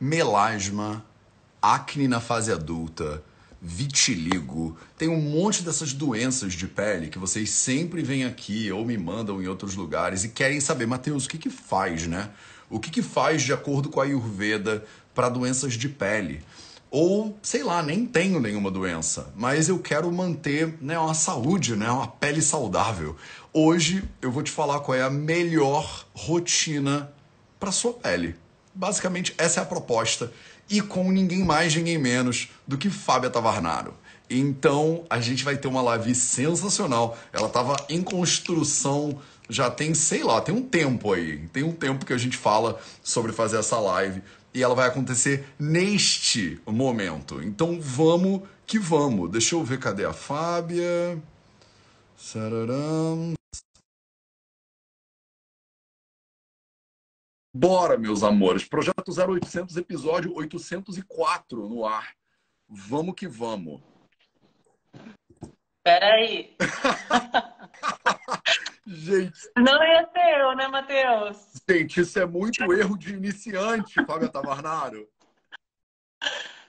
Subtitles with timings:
[0.00, 1.04] melasma,
[1.60, 3.22] acne na fase adulta,
[3.60, 8.96] vitiligo, tem um monte dessas doenças de pele que vocês sempre vêm aqui ou me
[8.96, 12.30] mandam em outros lugares e querem saber, Matheus, o que que faz, né?
[12.70, 14.84] O que que faz de acordo com a Ayurveda
[15.14, 16.42] para doenças de pele?
[16.90, 21.90] Ou, sei lá, nem tenho nenhuma doença, mas eu quero manter né, uma saúde, né,
[21.90, 23.14] uma pele saudável.
[23.52, 27.12] Hoje eu vou te falar qual é a melhor rotina
[27.58, 28.36] para sua pele.
[28.78, 30.32] Basicamente, essa é a proposta
[30.70, 33.92] e com ninguém mais, ninguém menos do que Fábia Tavarnaro.
[34.30, 37.18] Então, a gente vai ter uma live sensacional.
[37.32, 39.18] Ela estava em construção
[39.50, 41.38] já tem, sei lá, tem um tempo aí.
[41.52, 44.22] Tem um tempo que a gente fala sobre fazer essa live
[44.54, 47.42] e ela vai acontecer neste momento.
[47.42, 49.28] Então, vamos que vamos.
[49.28, 51.18] Deixa eu ver cadê a Fábia.
[52.16, 53.34] Sararam.
[57.52, 58.64] Bora, meus amores.
[58.64, 62.14] Projeto 0800, episódio 804 no ar.
[62.68, 63.80] Vamos que vamos.
[65.82, 66.54] Peraí.
[68.86, 69.38] Gente.
[69.56, 71.54] Não ia ser eu, né, Matheus?
[71.68, 75.08] Gente, isso é muito erro de iniciante, Fábio Tavarnaro.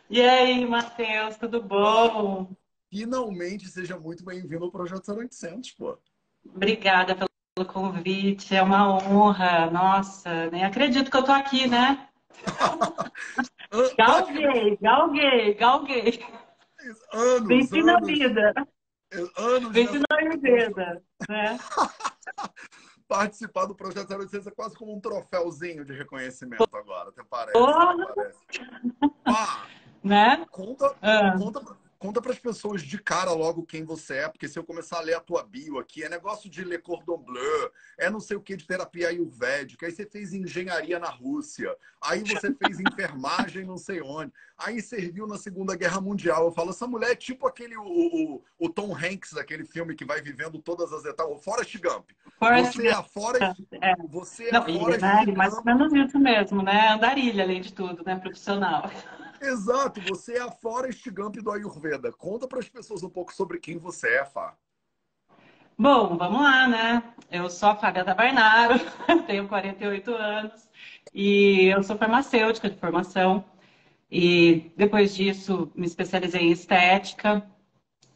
[0.09, 2.53] E aí, Matheus, tudo bom?
[2.89, 5.97] Finalmente, seja muito bem-vindo ao Projeto 0800, pô.
[6.45, 7.28] Obrigada pelo
[7.59, 8.55] pelo convite.
[8.55, 9.69] É uma honra.
[9.69, 12.07] Nossa, nem acredito que eu tô aqui, né?
[13.97, 16.25] galguei, galguei, galguei.
[17.11, 18.53] Anos, Venci na vida.
[19.37, 21.57] Anos Venci na vida, né?
[23.07, 27.57] Participar do Projeto 0800 é quase como um troféuzinho de reconhecimento agora, até parece.
[27.57, 28.39] Até parece.
[30.03, 30.45] Né?
[30.51, 31.35] Conta, ah.
[31.37, 31.59] conta
[31.99, 35.01] Conta para as pessoas de cara logo quem você é, porque se eu começar a
[35.01, 38.41] ler a tua bio aqui, é negócio de Le Cordon Bleu, é não sei o
[38.41, 43.77] que de terapia ayurvédica, aí você fez engenharia na Rússia, aí você fez enfermagem não
[43.77, 46.45] sei onde, aí serviu na Segunda Guerra Mundial.
[46.45, 50.05] Eu falo, essa mulher é tipo aquele, o, o, o Tom Hanks, aquele filme que
[50.05, 52.11] vai vivendo todas as etapas, o Forrest Gump.
[52.39, 53.93] Forrest você é a Forrest, é.
[54.07, 55.35] Você é não, a Forrest Gump.
[55.37, 56.93] Mais ou menos isso mesmo, né?
[56.93, 58.15] Andarilha, além de tudo, né?
[58.15, 58.89] Profissional.
[59.41, 62.11] Exato, você é a Forrest Gump do Ayurveda.
[62.11, 64.55] Conta para as pessoas um pouco sobre quem você é, Fá.
[65.77, 67.13] Bom, vamos lá, né?
[67.31, 68.75] Eu sou a Fábia Tabarnaro,
[69.25, 70.69] tenho 48 anos
[71.13, 73.45] e eu sou farmacêutica de formação.
[74.11, 77.45] E depois disso me especializei em estética.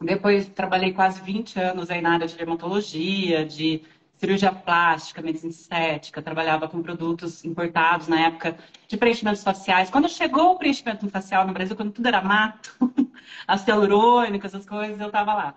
[0.01, 3.84] Depois trabalhei quase 20 anos aí na área de dermatologia, de
[4.18, 8.57] cirurgia plástica, medicina estética, trabalhava com produtos importados na época
[8.88, 9.90] de preenchimentos faciais.
[9.90, 12.75] Quando chegou o preenchimento facial no Brasil, quando tudo era mato,
[13.47, 15.56] as hialurônicas, essas coisas, eu estava lá.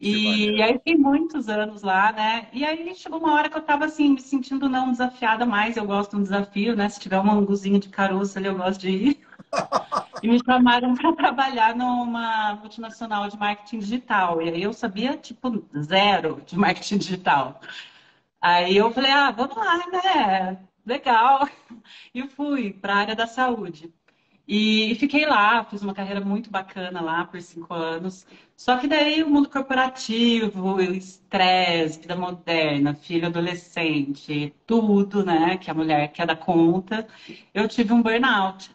[0.00, 2.48] E, e, aí fiquei muitos anos lá, né?
[2.54, 5.76] E aí chegou uma hora que eu estava assim, me sentindo não desafiada mais.
[5.76, 6.88] Eu gosto de um desafio, né?
[6.88, 9.20] Se tiver um anguzinho de caroço ali, eu gosto de ir.
[10.22, 14.40] e me chamaram para trabalhar numa multinacional de marketing digital.
[14.40, 17.60] E aí eu sabia, tipo, zero de marketing digital.
[18.40, 20.58] Aí eu falei, ah, vamos lá, né?
[20.86, 21.48] Legal.
[22.14, 23.92] E fui para a área da saúde.
[24.48, 28.26] E fiquei lá, fiz uma carreira muito bacana lá por cinco anos.
[28.56, 35.70] Só que daí o mundo corporativo, o estresse, vida moderna, filho adolescente, tudo, né, que
[35.70, 37.06] a mulher quer dar conta,
[37.54, 38.70] eu tive um burnout.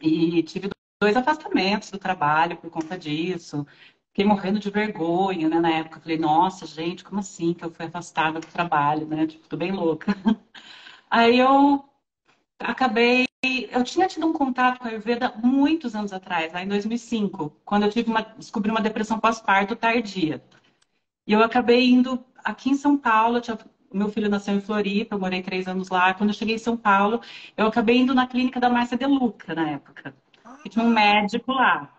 [0.00, 3.66] E tive dois afastamentos do trabalho por conta disso.
[4.16, 5.60] Fiquei morrendo de vergonha, né?
[5.60, 9.26] Na época, falei, nossa, gente, como assim que eu fui afastada do trabalho, né?
[9.26, 10.16] Tipo, tô bem louca.
[11.10, 11.84] Aí eu
[12.58, 13.26] acabei.
[13.70, 17.82] Eu tinha tido um contato com a Ayurveda muitos anos atrás, lá em 2005, quando
[17.82, 20.42] eu tive uma, descobri uma depressão pós-parto tardia.
[21.26, 23.58] E eu acabei indo aqui em São Paulo, tinha,
[23.92, 26.14] meu filho nasceu em Floripa, eu morei três anos lá.
[26.14, 27.20] Quando eu cheguei em São Paulo,
[27.54, 30.16] eu acabei indo na clínica da Márcia Deluca, na época.
[30.64, 31.95] E tinha um médico lá.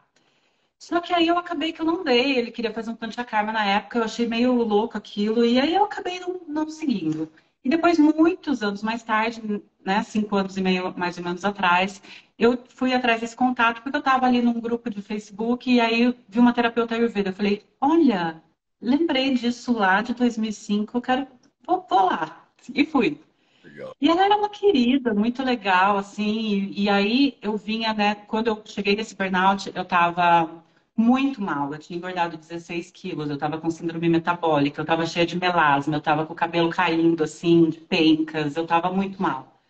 [0.80, 2.38] Só que aí eu acabei que eu não dei.
[2.38, 5.84] Ele queria fazer um panchakarma na época, eu achei meio louco aquilo, e aí eu
[5.86, 7.30] acabei não, não seguindo.
[7.64, 12.02] E depois, muitos anos mais tarde, né, cinco anos e meio mais ou menos atrás,
[12.40, 16.16] eu fui atrás desse contato porque eu estava ali num grupo de Facebook e aí
[16.30, 17.30] vi uma terapeuta ayurveda.
[17.30, 18.42] Eu falei, olha,
[18.82, 21.28] lembrei disso lá de 2005, eu quero,
[21.66, 22.48] vou, vou lá.
[22.74, 23.20] E fui.
[23.64, 23.94] Legal.
[24.00, 26.24] E ela era uma querida, muito legal, assim.
[26.24, 28.16] E, e, aí eu vinha, né?
[28.16, 30.64] Quando eu cheguei nesse burnout, eu estava
[30.98, 31.72] muito mal.
[31.74, 35.96] Eu tinha engordado 16 quilos, eu estava com síndrome metabólica, eu estava cheia de melasma,
[35.96, 39.62] eu estava com o cabelo caindo assim, de pencas, eu estava muito mal.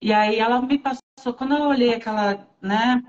[0.00, 3.02] E aí ela me passou, quando eu olhei aquela né,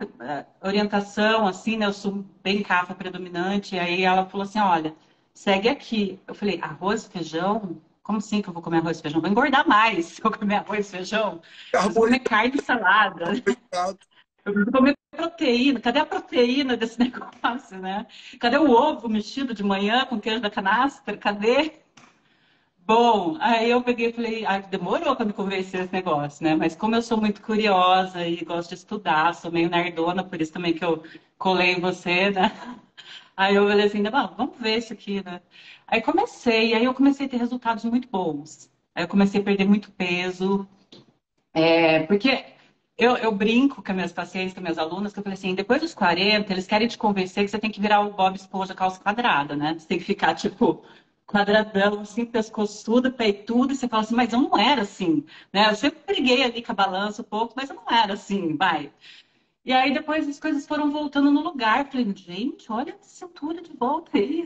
[0.61, 4.95] orientação, assim, né, eu sou bem cafa predominante, e aí ela falou assim, olha,
[5.33, 6.19] segue aqui.
[6.27, 7.81] Eu falei, arroz, feijão?
[8.01, 9.19] Como assim que eu vou comer arroz e feijão?
[9.21, 11.41] Vou engordar mais se eu comer arroz e feijão.
[11.81, 13.25] Vou comer carne e salada.
[14.47, 15.79] Eu comer proteína.
[15.79, 18.07] Cadê a proteína desse negócio, né?
[18.39, 21.17] Cadê o ovo mexido de manhã com queijo da canastra?
[21.17, 21.73] Cadê?
[22.85, 26.55] Bom, aí eu peguei e falei, ah, demorou para me convencer esse negócio, né?
[26.55, 30.53] Mas como eu sou muito curiosa e gosto de estudar, sou meio nerdona, por isso
[30.53, 31.03] também que eu
[31.38, 32.51] colei em você, né?
[33.35, 35.41] Aí eu falei assim, vamos ver isso aqui, né?
[35.88, 38.71] Aí comecei, aí eu comecei a ter resultados muito bons.
[38.95, 40.67] Aí eu comecei a perder muito peso,
[41.53, 42.45] é, porque
[42.97, 45.94] eu, eu, brinco com minhas pacientes, com minhas alunas, que eu falei assim, depois dos
[45.94, 49.55] 40, eles querem te convencer que você tem que virar o Bob Esponja calça quadrada,
[49.55, 49.75] né?
[49.77, 50.81] Você tem que ficar, tipo,
[51.25, 55.23] quadradão, assim, pescoçudo, peitudo, e você fala assim, mas eu não era assim,
[55.53, 55.69] né?
[55.69, 58.91] Eu sempre briguei ali com a balança um pouco, mas eu não era assim, vai.
[59.63, 61.81] E aí depois as coisas foram voltando no lugar.
[61.81, 64.45] Eu falei, gente, olha a cintura de volta aí.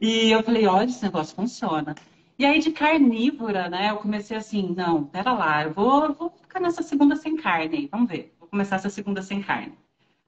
[0.00, 1.94] E eu falei, olha, esse negócio funciona.
[2.36, 6.32] E aí de carnívora, né, eu comecei assim, não, pera lá, eu vou, eu vou
[6.52, 8.34] ficar nessa segunda sem carne, vamos ver.
[8.38, 9.72] Vou começar essa segunda sem carne.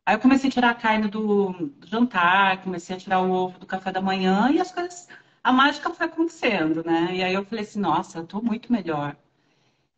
[0.06, 3.58] Aí eu comecei a tirar a carne do, do, jantar, comecei a tirar o ovo
[3.58, 5.08] do café da manhã e as coisas,
[5.42, 7.14] a mágica foi acontecendo, né?
[7.14, 9.16] E aí eu falei assim, nossa, eu tô muito melhor.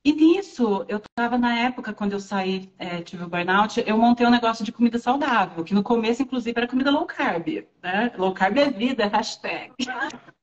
[0.04, 4.26] E nisso, eu estava na época, quando eu saí, é, tive o burnout, eu montei
[4.26, 8.12] um negócio de comida saudável, que no começo, inclusive, era comida low carb, né?
[8.16, 9.72] Low carb é vida, hashtag.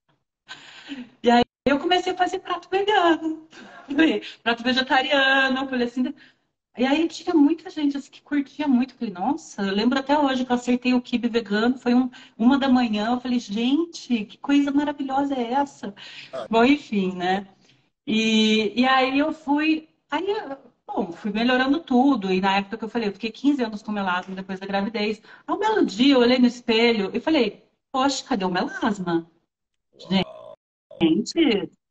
[1.24, 3.48] E aí eu comecei a fazer prato vegano,
[4.44, 6.14] prato vegetariano, falei assim,
[6.76, 8.94] e aí tinha muita gente assim, que curtia muito.
[8.94, 12.10] Eu falei, nossa, eu lembro até hoje que eu acertei o kibe vegano, foi um,
[12.38, 13.12] uma da manhã.
[13.12, 15.94] Eu falei, gente, que coisa maravilhosa é essa?
[16.34, 16.48] Ah.
[16.50, 17.48] Bom, enfim, né?
[18.08, 19.88] E, e aí eu fui.
[20.10, 20.26] Aí,
[20.88, 22.34] bom, fui melhorando tudo.
[22.34, 25.22] E na época que eu falei, eu fiquei 15 anos com melasma depois da gravidez.
[25.46, 29.30] Ao belo dia, eu olhei no espelho e falei, poxa, cadê o melasma?
[30.10, 30.23] Gente,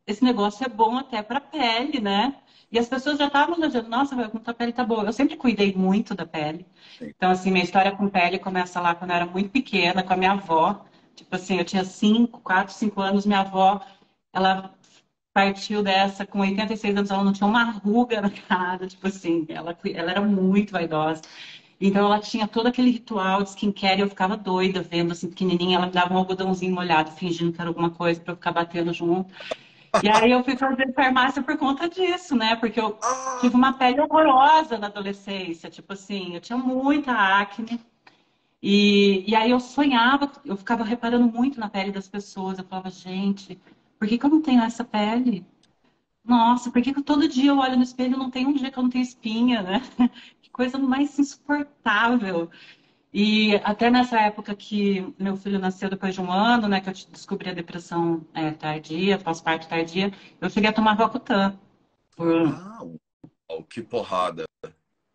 [0.07, 2.35] esse negócio é bom até para pele, né?
[2.71, 5.05] E as pessoas já estavam elogiando, nossa, como tua pele tá boa.
[5.05, 6.67] Eu sempre cuidei muito da pele.
[7.01, 10.17] Então, assim, minha história com pele começa lá quando eu era muito pequena, com a
[10.17, 10.85] minha avó.
[11.15, 13.81] Tipo assim, eu tinha 5, 4, 5 anos, minha avó,
[14.33, 14.75] ela
[15.35, 19.77] partiu dessa com 86 anos, ela não tinha uma ruga na cara, tipo assim, ela,
[19.95, 21.23] ela era muito vaidosa.
[21.85, 25.79] Então ela tinha todo aquele ritual de skincare e eu ficava doida vendo assim, pequenininha,
[25.79, 28.93] ela me dava um algodãozinho molhado, fingindo que era alguma coisa para eu ficar batendo
[28.93, 29.35] junto.
[30.01, 32.55] E aí eu fui fazer farmácia por conta disso, né?
[32.55, 32.97] Porque eu
[33.41, 35.69] tive uma pele horrorosa na adolescência.
[35.69, 37.81] Tipo assim, eu tinha muita acne.
[38.63, 42.59] E, e aí eu sonhava, eu ficava reparando muito na pele das pessoas.
[42.59, 43.61] Eu falava, gente,
[43.99, 45.45] por que, que eu não tenho essa pele?
[46.25, 48.71] Nossa, por que, que todo dia eu olho no espelho e não tem um dia
[48.71, 49.83] que eu não tenho espinha, né?
[50.53, 52.51] Coisa mais insuportável.
[53.13, 56.95] E até nessa época que meu filho nasceu depois de um ano, né, que eu
[57.11, 61.59] descobri a depressão é, tardia, pós-parto tardia, eu cheguei a tomar Rocutan.
[62.17, 62.49] Por...
[63.51, 64.45] Uau, que porrada!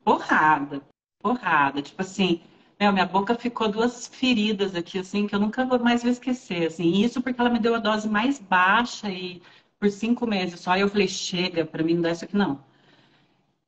[0.03, 0.81] Porrada,
[1.19, 1.81] porrada.
[1.81, 2.41] Tipo assim,
[2.79, 7.03] meu, minha boca ficou duas feridas aqui, assim, que eu nunca mais vou esquecer, assim.
[7.03, 9.41] Isso porque ela me deu a dose mais baixa e
[9.79, 10.71] por cinco meses só.
[10.71, 12.63] Aí eu falei, chega, para mim não dá isso aqui não.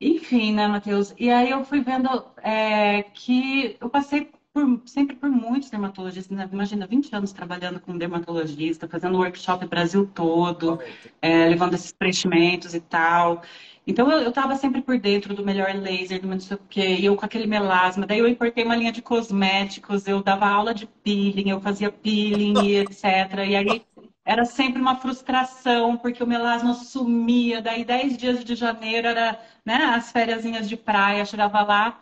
[0.01, 1.13] Enfim, né, Matheus?
[1.17, 2.09] E aí eu fui vendo
[2.41, 6.49] é, que eu passei por, sempre por muitos dermatologistas, né?
[6.51, 10.79] imagina, 20 anos trabalhando com dermatologista, fazendo workshop Brasil todo,
[11.21, 13.41] é, levando esses preenchimentos e tal.
[13.85, 17.05] Então eu estava sempre por dentro do melhor laser, do não sei o quê, e
[17.05, 18.05] eu com aquele melasma.
[18.05, 22.53] Daí eu importei uma linha de cosméticos, eu dava aula de peeling, eu fazia peeling
[22.65, 23.03] e etc.
[23.47, 23.85] E aí
[24.29, 27.63] era sempre uma frustração, porque o melasma sumia.
[27.63, 31.99] Daí, 10 dias de janeiro, era né, as férias de praia, chegava lá,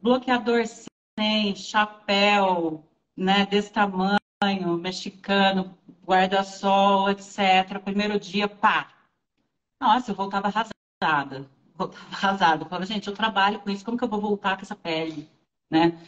[0.00, 2.82] bloqueador sem, chapéu,
[3.14, 7.78] né, desse tamanho, mexicano, guarda-sol, etc.
[7.84, 8.88] Primeiro dia, pá.
[9.78, 11.50] Nossa, eu voltava arrasada.
[11.74, 12.64] Voltava arrasada.
[12.64, 15.28] Eu falava, gente, eu trabalho com isso, como que eu vou voltar com essa pele,
[15.70, 15.98] né?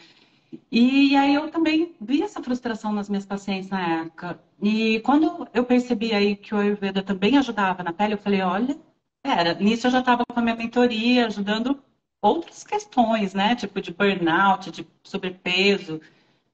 [0.70, 4.40] E aí eu também vi essa frustração nas minhas pacientes na época.
[4.60, 8.78] E quando eu percebi aí que o Ayurveda também ajudava na pele, eu falei, olha,
[9.22, 11.82] era, nisso eu já estava com a minha mentoria, ajudando
[12.22, 13.54] outras questões, né?
[13.54, 16.00] Tipo de burnout, de sobrepeso,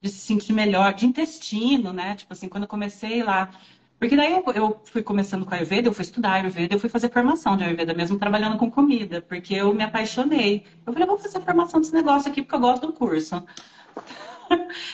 [0.00, 2.14] de se sentir melhor, de intestino, né?
[2.16, 3.50] Tipo assim, quando eu comecei lá.
[3.98, 6.90] Porque daí eu, eu fui começando com a Ayurveda, eu fui estudar Ayurveda, eu fui
[6.90, 10.64] fazer formação de Ayurveda mesmo, trabalhando com comida, porque eu me apaixonei.
[10.86, 13.42] Eu falei, vou fazer formação desse negócio aqui, porque eu gosto do curso.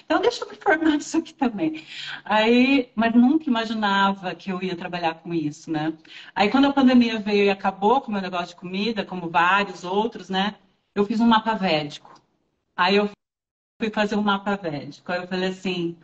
[0.05, 1.87] Então, deixa eu me formar nisso aqui também.
[2.25, 5.93] Aí, mas nunca imaginava que eu ia trabalhar com isso, né?
[6.35, 9.85] Aí, quando a pandemia veio e acabou com o meu negócio de comida, como vários
[9.85, 10.57] outros, né?
[10.95, 12.15] Eu fiz um mapa védico.
[12.77, 13.11] Aí, eu
[13.81, 15.11] fui fazer um mapa védico.
[15.13, 15.97] Aí, eu falei assim: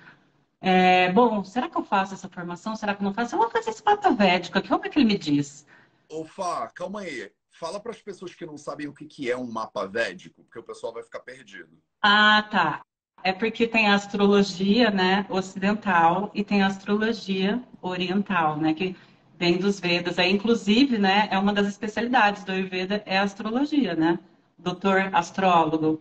[0.61, 2.75] é, bom, será que eu faço essa formação?
[2.77, 3.35] Será que eu não faço?
[3.35, 4.69] Eu vou fazer esse mapa védico aqui.
[4.69, 5.67] Como é que ele me diz?
[6.11, 7.31] Ô, Fá, calma aí.
[7.51, 10.63] fala para as pessoas que não sabem o que é um mapa védico, porque o
[10.63, 11.79] pessoal vai ficar perdido.
[12.03, 12.88] Ah, tá.
[13.23, 18.97] É porque tem a astrologia, né, ocidental e tem a astrologia oriental, né, que
[19.39, 20.19] vem dos Vedas.
[20.19, 24.19] Aí, inclusive, né, é uma das especialidades do Ayurveda é a astrologia, né?
[24.59, 26.01] Doutor astrólogo.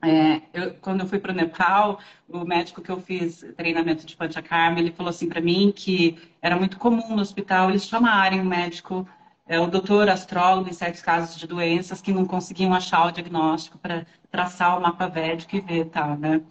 [0.00, 4.16] É, eu, quando eu fui para o Nepal, o médico que eu fiz treinamento de
[4.16, 8.44] Panchakarma, ele falou assim para mim que era muito comum no hospital eles chamarem o
[8.44, 9.06] médico
[9.46, 13.78] é, o doutor astrólogo em certos casos de doenças que não conseguiam achar o diagnóstico
[13.78, 16.42] para traçar o mapa védico e ver tal, né?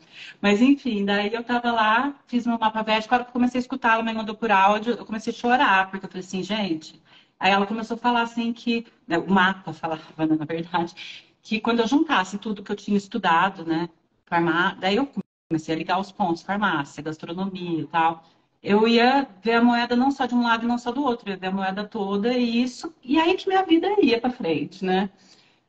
[0.41, 3.93] Mas enfim, daí eu estava lá, fiz meu mapa védico, que eu comecei a escutar,
[3.93, 7.01] ela me mandou por áudio, eu comecei a chorar, porque eu falei assim, gente.
[7.39, 10.93] Aí ela começou a falar assim que, né, o mapa falava, né, na verdade,
[11.41, 13.89] que quando eu juntasse tudo que eu tinha estudado, né,
[14.25, 14.75] farmá...
[14.79, 15.09] daí eu
[15.49, 18.23] comecei a ligar os pontos, farmácia, gastronomia e tal
[18.63, 21.29] eu ia ver a moeda não só de um lado e não só do outro,
[21.29, 24.31] eu ia ver a moeda toda e isso, e aí que minha vida ia para
[24.31, 25.09] frente, né?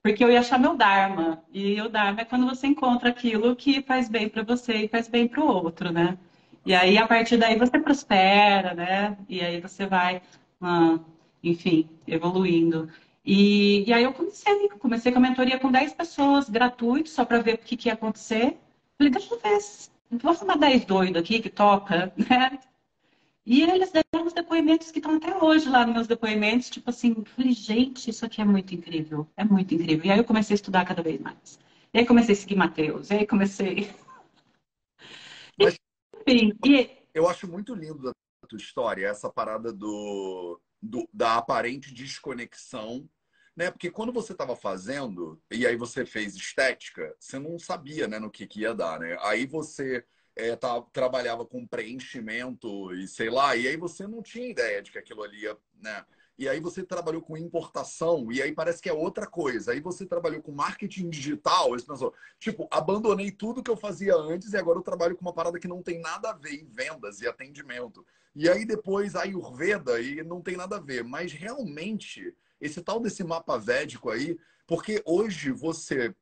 [0.03, 3.83] Porque eu ia achar meu Dharma, e o Dharma é quando você encontra aquilo que
[3.83, 6.19] faz bem para você e faz bem para o outro, né?
[6.65, 9.17] E aí, a partir daí, você prospera, né?
[9.29, 10.23] E aí você vai,
[10.61, 10.99] ah,
[11.43, 12.89] enfim, evoluindo.
[13.25, 17.39] E, e aí eu comecei, comecei com a mentoria com 10 pessoas, gratuito, só para
[17.41, 18.59] ver o que, que ia acontecer.
[18.99, 19.59] Falei, deixa eu ver,
[20.19, 22.59] vou chamar 10 doidos aqui que toca, né?
[23.45, 27.25] E eles deram os depoimentos que estão até hoje lá nos meus depoimentos, tipo assim,
[27.25, 30.07] falei, gente, isso aqui é muito incrível, é muito incrível.
[30.07, 31.59] E aí eu comecei a estudar cada vez mais.
[31.93, 33.91] E aí comecei a seguir Mateus, e aí comecei.
[35.59, 35.77] Mas,
[36.27, 36.91] Enfim, e...
[37.13, 38.13] eu acho muito lindo da
[38.49, 43.09] tua história, essa parada do, do da aparente desconexão
[43.57, 43.71] né?
[43.71, 48.31] Porque quando você estava fazendo e aí você fez estética, você não sabia, né, no
[48.31, 49.17] que, que ia dar, né?
[49.21, 50.05] Aí você
[50.37, 54.91] é, tá, trabalhava com preenchimento e sei lá, e aí você não tinha ideia de
[54.91, 56.05] que aquilo ali ia, né?
[56.39, 59.73] E aí você trabalhou com importação, e aí parece que é outra coisa.
[59.73, 64.53] Aí você trabalhou com marketing digital, você pensou, tipo, abandonei tudo que eu fazia antes
[64.53, 67.21] e agora eu trabalho com uma parada que não tem nada a ver em vendas
[67.21, 68.05] e atendimento.
[68.35, 71.05] E aí depois a Ayurveda e não tem nada a ver.
[71.05, 74.37] Mas realmente, esse tal desse mapa védico aí,
[74.67, 76.15] porque hoje você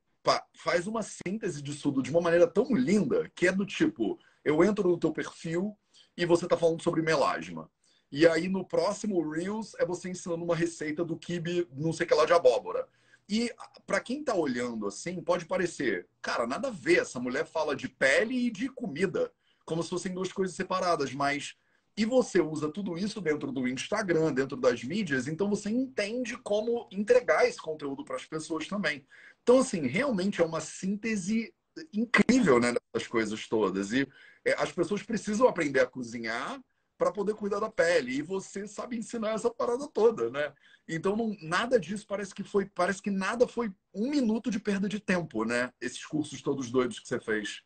[0.54, 4.62] faz uma síntese disso tudo de uma maneira tão linda que é do tipo, eu
[4.62, 5.76] entro no teu perfil
[6.16, 7.70] e você está falando sobre melasma.
[8.12, 12.14] E aí no próximo Reels é você ensinando uma receita do kibe, não sei que
[12.14, 12.86] lá de abóbora.
[13.28, 13.52] E
[13.86, 17.88] para quem está olhando assim, pode parecer, cara, nada a ver, essa mulher fala de
[17.88, 19.32] pele e de comida,
[19.64, 21.54] como se fossem duas coisas separadas, mas
[21.96, 26.88] e você usa tudo isso dentro do Instagram, dentro das mídias, então você entende como
[26.90, 29.04] entregar esse conteúdo para as pessoas também.
[29.42, 31.52] Então, assim, realmente é uma síntese
[31.92, 33.92] incrível né, das coisas todas.
[33.92, 34.06] E
[34.44, 36.60] é, as pessoas precisam aprender a cozinhar
[36.98, 38.18] para poder cuidar da pele.
[38.18, 40.52] E você sabe ensinar essa parada toda, né?
[40.86, 42.66] Então, não, nada disso parece que foi.
[42.66, 45.72] Parece que nada foi um minuto de perda de tempo, né?
[45.80, 47.62] Esses cursos todos doidos que você fez.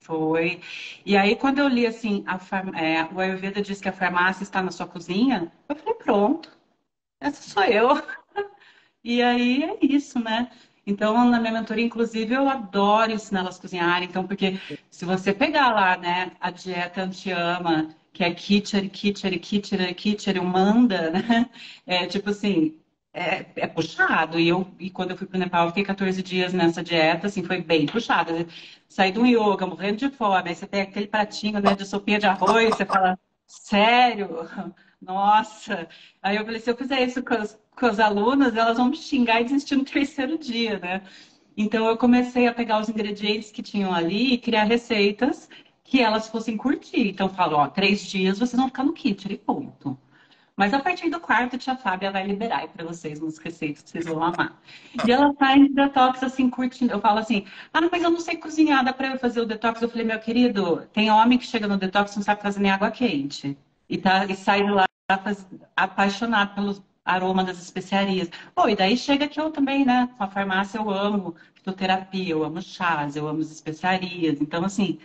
[0.00, 0.60] Foi.
[1.06, 2.34] E aí, quando eu li assim, a
[2.78, 6.50] é, o Ayurveda diz que a farmácia está na sua cozinha, eu falei, pronto,
[7.20, 7.88] essa sou eu.
[9.04, 10.48] E aí é isso, né?
[10.86, 14.02] Então, na minha mentoria, inclusive, eu adoro ensinar elas a cozinhar.
[14.02, 14.58] Então, porque
[14.90, 21.10] se você pegar lá, né, a dieta anti-ama, que é kitchen, kitchen, kitchen, kitchen, manda,
[21.10, 21.50] né?
[21.86, 22.76] É tipo assim,
[23.12, 24.38] é, é, puxado.
[24.38, 27.26] E eu, e quando eu fui para o Nepal, eu fiquei 14 dias nessa dieta,
[27.26, 28.46] assim, foi bem puxado.
[28.88, 32.18] Saí de um yoga, morrendo de fome, aí você tem aquele pratinho né, de sopinha
[32.18, 34.28] de arroz, você fala, sério?
[35.00, 35.88] Nossa!
[36.22, 37.22] Aí eu falei, se eu fizer isso
[37.76, 41.02] com as, alunas, elas vão me xingar e desistir no terceiro dia, né?
[41.56, 45.48] Então eu comecei a pegar os ingredientes que tinham ali e criar receitas
[45.84, 47.08] que elas fossem curtir.
[47.10, 49.98] Então eu falo, ó, três dias vocês vão ficar no kit, e ponto.
[50.56, 54.06] Mas a partir do quarto, tia Fábia vai liberar para vocês umas receitas que vocês
[54.06, 54.60] vão amar.
[55.06, 56.92] E ela faz detox assim, curtindo.
[56.92, 59.80] Eu falo assim, ah, mas eu não sei cozinhar, dá para eu fazer o detox?
[59.80, 62.70] Eu falei, meu querido, tem homem que chega no detox e não sabe fazer nem
[62.70, 63.56] água quente.
[63.88, 64.84] E, tá, e sai lá
[65.76, 68.30] apaixonado pelos aroma das especiarias.
[68.54, 70.08] Pô, e daí chega que eu também, né?
[70.16, 74.40] Com a farmácia eu amo fitoterapia, eu amo chás, eu amo as especiarias.
[74.40, 74.98] Então, assim,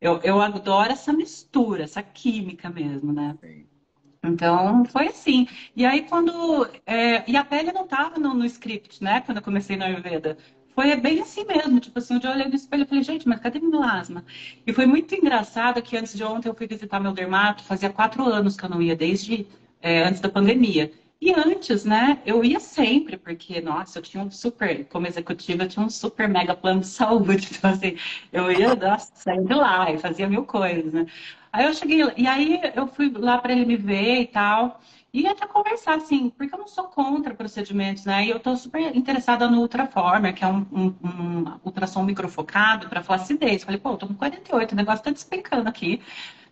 [0.00, 3.36] eu, eu adoro essa mistura, essa química mesmo, né?
[3.40, 3.66] Sim.
[4.24, 5.46] Então, foi assim.
[5.76, 6.66] E aí, quando.
[6.86, 9.20] É, e a pele não estava no, no, script, né?
[9.20, 10.36] Quando eu comecei na Ayurveda.
[10.74, 11.78] Foi bem assim mesmo.
[11.78, 14.24] Tipo assim, eu olhei no espelho e falei, gente, mas cadê meu asma?
[14.66, 17.62] E foi muito engraçado que antes de ontem eu fui visitar meu dermato.
[17.62, 19.46] Fazia quatro anos que eu não ia, desde
[19.80, 20.90] é, antes da pandemia.
[21.24, 25.68] E antes, né, eu ia sempre, porque, nossa, eu tinha um super, como executiva, eu
[25.70, 27.48] tinha um super mega plano de saúde.
[27.56, 27.96] Então, assim,
[28.30, 31.06] eu ia, nossa, sair de lá e fazia mil coisas, né?
[31.50, 34.78] Aí eu cheguei, e aí eu fui lá para ele me ver e tal.
[35.14, 38.26] E até conversar, assim, porque eu não sou contra procedimentos, né?
[38.26, 43.02] E eu tô super interessada no Ultraformer, que é um, um, um ultrassom microfocado para
[43.02, 43.64] flacidez.
[43.64, 46.02] Falei, pô, eu tô com 48, o negócio tá despecando aqui.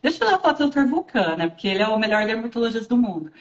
[0.02, 0.86] Deixa eu dar foto do Dr.
[0.86, 1.48] Vulcan, né?
[1.48, 3.32] Porque ele é o melhor dermatologista do mundo.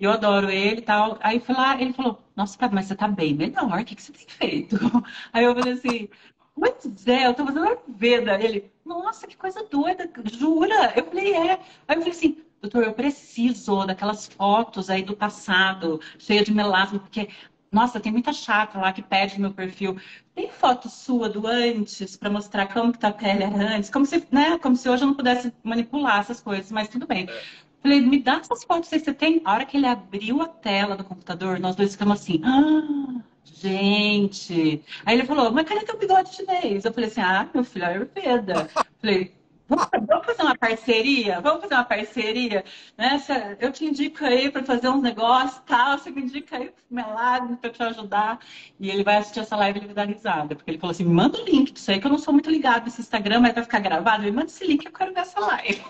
[0.00, 1.18] Eu adoro ele e tal.
[1.20, 4.12] Aí foi lá, ele falou, nossa, mas você tá bem melhor, o que, que você
[4.12, 4.76] tem feito?
[5.32, 6.08] Aí eu falei assim,
[6.54, 8.42] Pois é, eu tô fazendo Ayurveda.
[8.42, 10.92] Ele, nossa, que coisa doida, jura?
[10.96, 11.52] Eu falei, é.
[11.88, 16.98] Aí eu falei assim, doutor, eu preciso daquelas fotos aí do passado, cheia de melasma,
[16.98, 17.28] porque,
[17.72, 19.98] nossa, tem muita chata lá que pede meu perfil.
[20.34, 24.26] Tem foto sua do antes para mostrar como que tá a pele antes, como se,
[24.30, 27.26] né, como se hoje eu não pudesse manipular essas coisas, mas tudo bem.
[27.82, 29.40] Falei, me dá essas fotos aí, você tem?
[29.44, 34.82] A hora que ele abriu a tela do computador, nós dois ficamos assim, ah, gente.
[35.04, 36.84] Aí ele falou, mas cadê teu bigode chinês?
[36.84, 38.68] Eu falei assim, ah, meu filho, é Ayurveda.
[39.00, 39.34] Falei,
[39.70, 41.40] Vamos fazer uma parceria?
[41.40, 42.64] Vamos fazer uma parceria?
[42.98, 43.22] Né?
[43.60, 47.56] Eu te indico aí para fazer uns negócios tal, você me indica aí para milagre
[47.56, 48.40] para te ajudar.
[48.80, 51.04] E ele vai assistir essa live e ele vai dar risada, porque ele falou assim:
[51.04, 53.54] me manda o link disso aí, que eu não sou muito ligado nesse Instagram, mas
[53.54, 54.24] vai ficar gravado.
[54.24, 55.80] Me manda esse link, eu quero ver essa live.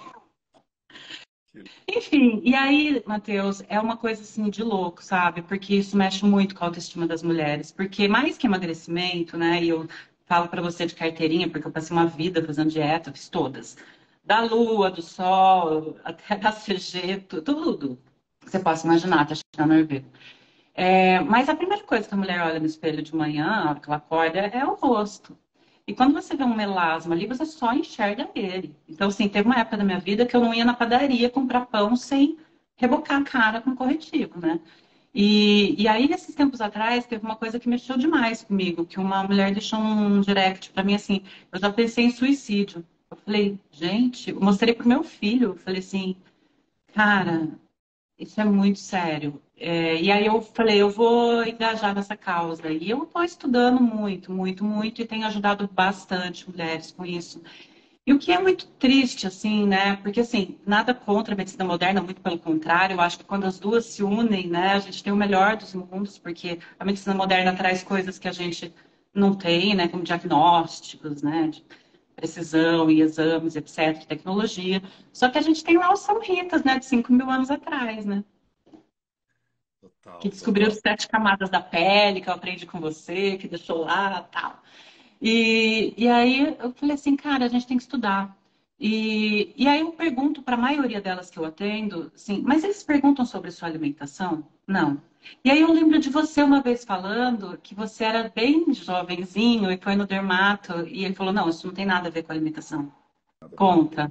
[1.89, 5.43] Enfim, e aí, Matheus, é uma coisa assim de louco, sabe?
[5.43, 7.73] Porque isso mexe muito com a autoestima das mulheres.
[7.73, 9.63] Porque mais que emagrecimento, né?
[9.63, 9.89] E eu
[10.27, 13.77] falo para você de carteirinha, porque eu passei uma vida fazendo dieta, fiz todas.
[14.25, 17.99] Da lua, do sol, até da CG, tudo.
[18.45, 20.05] Você possa imaginar, tá chegando a ver.
[20.75, 23.97] É, mas a primeira coisa que a mulher olha no espelho de manhã, que ela
[23.99, 25.37] acorda, é o rosto.
[25.91, 28.77] E quando você vê um melasma ali, você só enxerga ele.
[28.89, 31.67] Então, assim, teve uma época da minha vida que eu não ia na padaria comprar
[31.67, 32.39] pão sem
[32.77, 34.61] rebocar a cara com corretivo, né?
[35.13, 39.25] E, e aí, nesses tempos atrás, teve uma coisa que mexeu demais comigo, que uma
[39.25, 42.87] mulher deixou um direct para mim assim, eu já pensei em suicídio.
[43.11, 46.15] Eu falei, gente, eu mostrei pro meu filho, eu falei assim,
[46.95, 47.49] cara,
[48.17, 49.43] isso é muito sério.
[49.63, 52.71] É, e aí eu falei, eu vou engajar nessa causa.
[52.71, 57.43] E eu estou estudando muito, muito, muito, e tenho ajudado bastante mulheres com isso.
[58.07, 59.97] E o que é muito triste, assim, né?
[59.97, 62.95] Porque, assim, nada contra a medicina moderna, muito pelo contrário.
[62.95, 65.75] Eu acho que quando as duas se unem, né, a gente tem o melhor dos
[65.75, 68.75] mundos, porque a medicina moderna traz coisas que a gente
[69.15, 69.89] não tem, né?
[69.89, 71.49] Como diagnósticos, né?
[71.49, 71.65] De
[72.17, 74.83] precisão e exames, etc., tecnologia.
[75.13, 76.79] Só que a gente tem lá os São Ritas, né?
[76.79, 78.25] De 5 mil anos atrás, né?
[80.21, 80.81] Que descobriu total.
[80.81, 84.63] sete camadas da pele, que eu aprendi com você, que deixou lá tal.
[85.21, 88.37] E, e aí eu falei assim, cara, a gente tem que estudar.
[88.79, 92.83] E, e aí eu pergunto para a maioria delas que eu atendo, assim, mas eles
[92.83, 94.47] perguntam sobre sua alimentação?
[94.67, 95.03] Não.
[95.45, 99.77] E aí eu lembro de você uma vez falando que você era bem jovenzinho e
[99.77, 102.91] foi no dermato e ele falou, não, isso não tem nada a ver com alimentação.
[103.55, 104.11] Conta.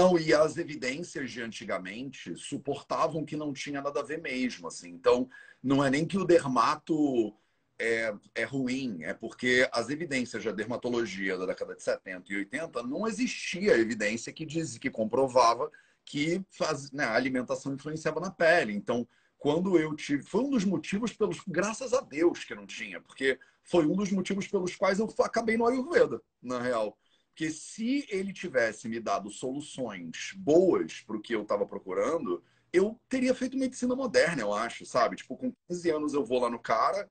[0.00, 4.88] Não, e as evidências de antigamente suportavam que não tinha nada a ver mesmo, assim.
[4.88, 5.28] Então,
[5.62, 7.36] não é nem que o dermato
[7.78, 12.82] é, é ruim, é porque as evidências da dermatologia da década de 70 e 80
[12.84, 15.70] não existia evidência que diz que comprovava
[16.02, 18.72] que faz, né, a alimentação influenciava na pele.
[18.72, 19.06] Então,
[19.38, 20.22] quando eu tive.
[20.22, 21.42] Foi um dos motivos pelos.
[21.46, 25.58] Graças a Deus que não tinha, porque foi um dos motivos pelos quais eu acabei
[25.58, 26.96] no Ayurveda, na real.
[27.40, 33.00] Porque se ele tivesse me dado soluções boas para o que eu estava procurando, eu
[33.08, 35.16] teria feito medicina moderna, eu acho, sabe?
[35.16, 37.10] Tipo, com 15 anos eu vou lá no cara,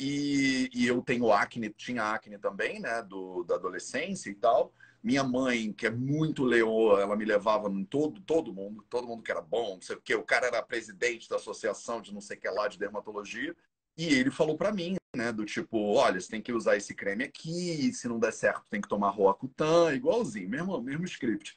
[0.00, 4.72] e, e eu tenho acne, tinha acne também, né, do, da adolescência e tal.
[5.02, 9.22] Minha mãe, que é muito leoa, ela me levava em todo, todo mundo, todo mundo
[9.22, 10.14] que era bom, não sei o quê.
[10.14, 13.54] O cara era presidente da associação de não sei o que lá de dermatologia.
[13.96, 17.24] E ele falou para mim, né, do tipo, olha, você tem que usar esse creme
[17.24, 21.56] aqui, se não der certo tem que tomar Roacutan, igualzinho, mesmo, mesmo script.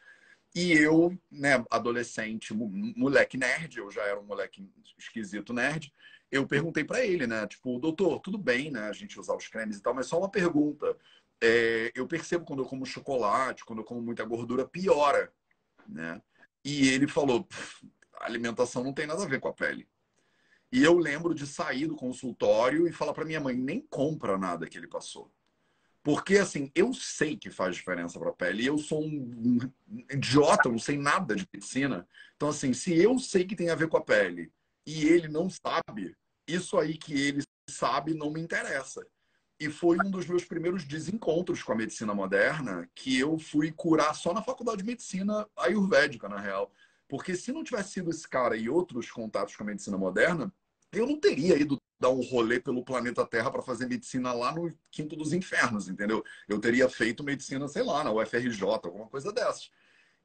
[0.55, 5.93] E eu, né, adolescente, moleque nerd, eu já era um moleque esquisito nerd,
[6.31, 7.45] eu perguntei para ele, né?
[7.47, 8.81] Tipo, doutor, tudo bem, né?
[8.87, 10.95] A gente usar os cremes e tal, mas só uma pergunta.
[11.41, 15.31] É, eu percebo quando eu como chocolate, quando eu como muita gordura, piora,
[15.87, 16.21] né?
[16.63, 17.47] E ele falou,
[18.15, 19.87] a alimentação não tem nada a ver com a pele.
[20.71, 24.67] E eu lembro de sair do consultório e falar para minha mãe, nem compra nada
[24.67, 25.31] que ele passou.
[26.01, 28.63] Porque, assim, eu sei que faz diferença para a pele.
[28.63, 29.59] E eu sou um
[30.09, 32.07] idiota, não sei nada de medicina.
[32.35, 34.51] Então, assim, se eu sei que tem a ver com a pele
[34.85, 36.15] e ele não sabe,
[36.47, 39.05] isso aí que ele sabe não me interessa.
[39.59, 44.15] E foi um dos meus primeiros desencontros com a medicina moderna que eu fui curar
[44.15, 46.71] só na faculdade de medicina ayurvédica, na real.
[47.09, 50.53] Porque se não tivesse sido esse cara e outros contatos com a medicina moderna,
[50.93, 54.71] eu não teria ido dar um rolê pelo planeta Terra para fazer medicina lá no
[54.91, 56.23] quinto dos infernos, entendeu?
[56.47, 59.71] Eu teria feito medicina, sei lá, na UFRJ, alguma coisa dessas.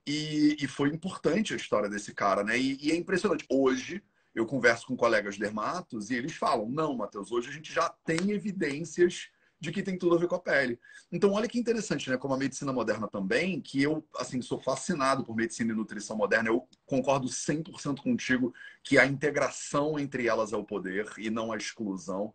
[0.06, 2.58] E, e, foi importante a história desse cara, né?
[2.58, 3.46] E, e, é impressionante.
[3.50, 4.02] Hoje,
[4.34, 8.30] eu converso com colegas dermatos e eles falam: não, Matheus, hoje a gente já tem
[8.30, 9.30] evidências
[9.64, 10.78] de que tem tudo a ver com a pele.
[11.10, 12.16] Então, olha que interessante, né?
[12.16, 16.50] Como a medicina moderna também, que eu, assim, sou fascinado por medicina e nutrição moderna.
[16.50, 21.56] Eu concordo 100% contigo que a integração entre elas é o poder e não a
[21.56, 22.34] exclusão.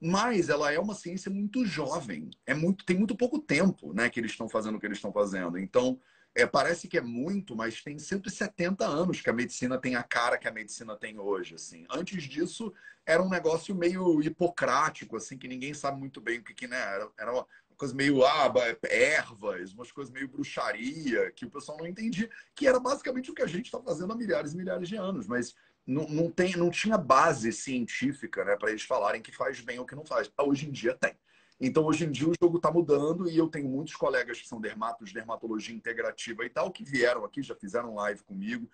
[0.00, 2.30] Mas ela é uma ciência muito jovem.
[2.46, 5.12] É muito, tem muito pouco tempo, né, que eles estão fazendo o que eles estão
[5.12, 5.58] fazendo.
[5.58, 6.00] Então,
[6.34, 10.38] é, parece que é muito, mas tem 170 anos que a medicina tem a cara
[10.38, 11.54] que a medicina tem hoje.
[11.54, 11.86] Assim.
[11.90, 12.72] Antes disso,
[13.04, 16.76] era um negócio meio hipocrático, assim, que ninguém sabe muito bem o que, que né?
[16.76, 18.52] Era, era uma coisa meio ah,
[18.90, 23.42] ervas, umas coisas meio bruxaria, que o pessoal não entendia, que era basicamente o que
[23.42, 25.26] a gente está fazendo há milhares e milhares de anos.
[25.26, 25.54] Mas
[25.86, 29.86] não, não, tem, não tinha base científica né, para eles falarem que faz bem ou
[29.86, 30.30] que não faz.
[30.38, 31.16] Hoje em dia tem.
[31.60, 34.60] Então, hoje em dia, o jogo está mudando e eu tenho muitos colegas que são
[34.60, 38.70] dermatos, dermatologia integrativa e tal, que vieram aqui, já fizeram live comigo.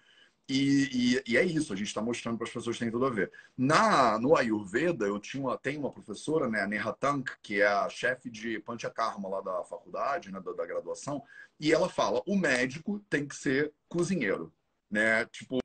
[0.46, 3.06] E, e, e é isso, a gente está mostrando para as pessoas que tem tudo
[3.06, 3.32] a ver.
[3.56, 7.66] Na, no Ayurveda, eu tinha uma, tenho uma professora, né, a Neha Tank, que é
[7.66, 11.22] a chefe de Panchakarma lá da faculdade, né, da, da graduação,
[11.58, 14.52] e ela fala: o médico tem que ser cozinheiro.
[14.90, 15.24] Né?
[15.26, 15.60] Tipo,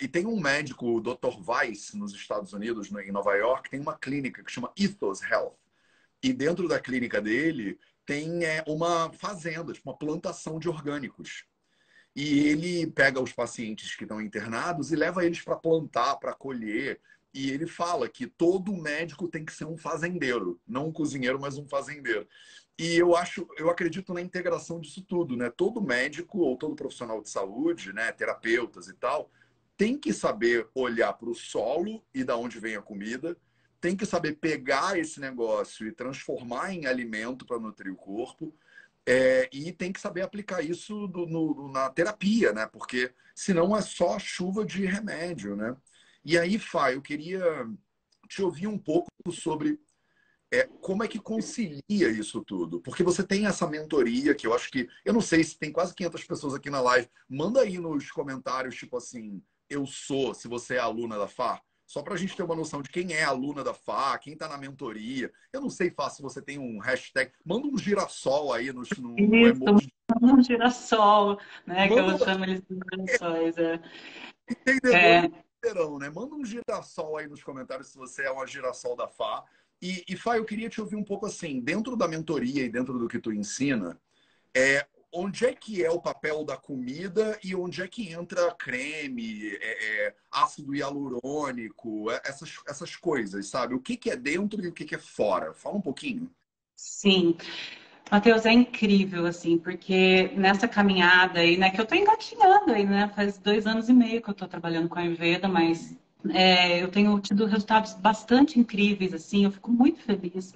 [0.00, 1.38] e tem um médico, o Dr.
[1.46, 5.63] Weiss, nos Estados Unidos, em Nova York, tem uma clínica que chama Ethos Health
[6.24, 11.44] e dentro da clínica dele tem é, uma fazenda, tipo, uma plantação de orgânicos.
[12.16, 16.98] E ele pega os pacientes que estão internados e leva eles para plantar, para colher.
[17.34, 21.58] E ele fala que todo médico tem que ser um fazendeiro, não um cozinheiro, mas
[21.58, 22.26] um fazendeiro.
[22.78, 25.50] E eu acho, eu acredito na integração disso tudo, né?
[25.50, 29.30] Todo médico ou todo profissional de saúde, né, terapeutas e tal,
[29.76, 33.36] tem que saber olhar para o solo e da onde vem a comida,
[33.84, 38.56] tem que saber pegar esse negócio e transformar em alimento para nutrir o corpo.
[39.04, 42.66] É, e tem que saber aplicar isso do, no, na terapia, né?
[42.66, 45.76] Porque senão é só chuva de remédio, né?
[46.24, 47.44] E aí, Fá, eu queria
[48.26, 49.78] te ouvir um pouco sobre
[50.50, 52.80] é, como é que concilia isso tudo.
[52.80, 54.88] Porque você tem essa mentoria que eu acho que...
[55.04, 57.10] Eu não sei se tem quase 500 pessoas aqui na live.
[57.28, 62.02] Manda aí nos comentários, tipo assim, eu sou, se você é aluna da FA só
[62.02, 64.56] para a gente ter uma noção de quem é aluna da FA, quem está na
[64.56, 65.30] mentoria.
[65.52, 67.30] Eu não sei, Fá, se você tem um hashtag.
[67.44, 71.88] Manda um girassol aí no, no, Isso, manda um girassol, né?
[71.88, 72.16] Manda...
[72.16, 73.58] Que eu chamo eles de girassóis.
[73.58, 73.80] É.
[74.50, 75.30] Entendedor é.
[75.62, 76.10] verão, né?
[76.10, 79.44] Manda um girassol aí nos comentários se você é uma girassol da FA.
[79.80, 82.98] E, e Fá, eu queria te ouvir um pouco assim, dentro da mentoria e dentro
[82.98, 84.00] do que tu ensina,
[84.56, 89.50] é, onde é que é o papel da comida e onde é que entra creme,
[89.60, 93.74] é, é, ácido hialurônico, é, essas, essas coisas, sabe?
[93.74, 95.54] O que, que é dentro e o que, que é fora?
[95.54, 96.28] Fala um pouquinho.
[96.76, 97.36] Sim.
[98.10, 103.10] Matheus, é incrível, assim, porque nessa caminhada aí, né, que eu tô engatinhando aí, né,
[103.14, 105.96] faz dois anos e meio que eu tô trabalhando com a Ayurveda, mas
[106.30, 110.54] é, eu tenho tido resultados bastante incríveis, assim, eu fico muito feliz,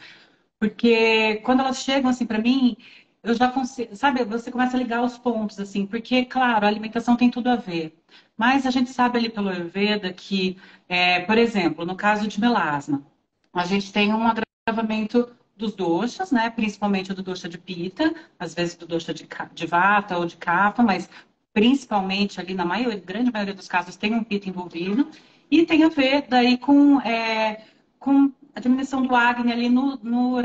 [0.59, 2.77] porque quando elas chegam, assim, para mim,
[3.23, 7.17] eu já consigo, sabe, você começa a ligar os pontos, assim, porque, claro, a alimentação
[7.17, 7.99] tem tudo a ver.
[8.37, 10.57] Mas a gente sabe ali pelo Ayurveda que,
[10.89, 13.05] é, por exemplo, no caso de melasma,
[13.53, 14.25] a gente tem um
[14.67, 16.49] agravamento dos doxas, né?
[16.51, 20.83] Principalmente do doxa de pita, às vezes do doxa de, de vata ou de kapha,
[20.83, 21.11] mas
[21.53, 25.09] principalmente ali na maioria, grande maioria dos casos tem um pita envolvido.
[25.51, 27.65] E tem a ver daí com, é,
[27.99, 30.37] com a diminuição do acne ali no, no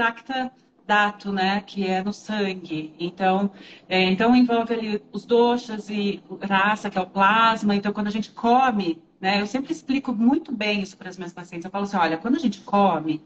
[0.86, 2.94] dato, né, que é no sangue.
[3.00, 3.52] Então,
[3.88, 7.76] é, então envolve ali os doxas e raça, que é o plasma.
[7.76, 11.34] Então, quando a gente come, né, eu sempre explico muito bem isso para as minhas
[11.34, 11.66] pacientes.
[11.66, 13.22] Eu falo assim, olha, quando a gente come,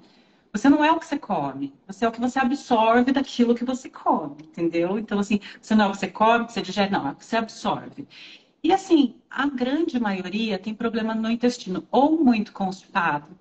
[0.52, 3.66] você não é o que você come, você é o que você absorve daquilo que
[3.66, 4.98] você come, entendeu?
[4.98, 7.16] Então, assim, você não é o que você come, que você digere, não, é o
[7.16, 8.08] que você absorve.
[8.64, 13.38] E assim, a grande maioria tem problema no intestino, ou muito constipado,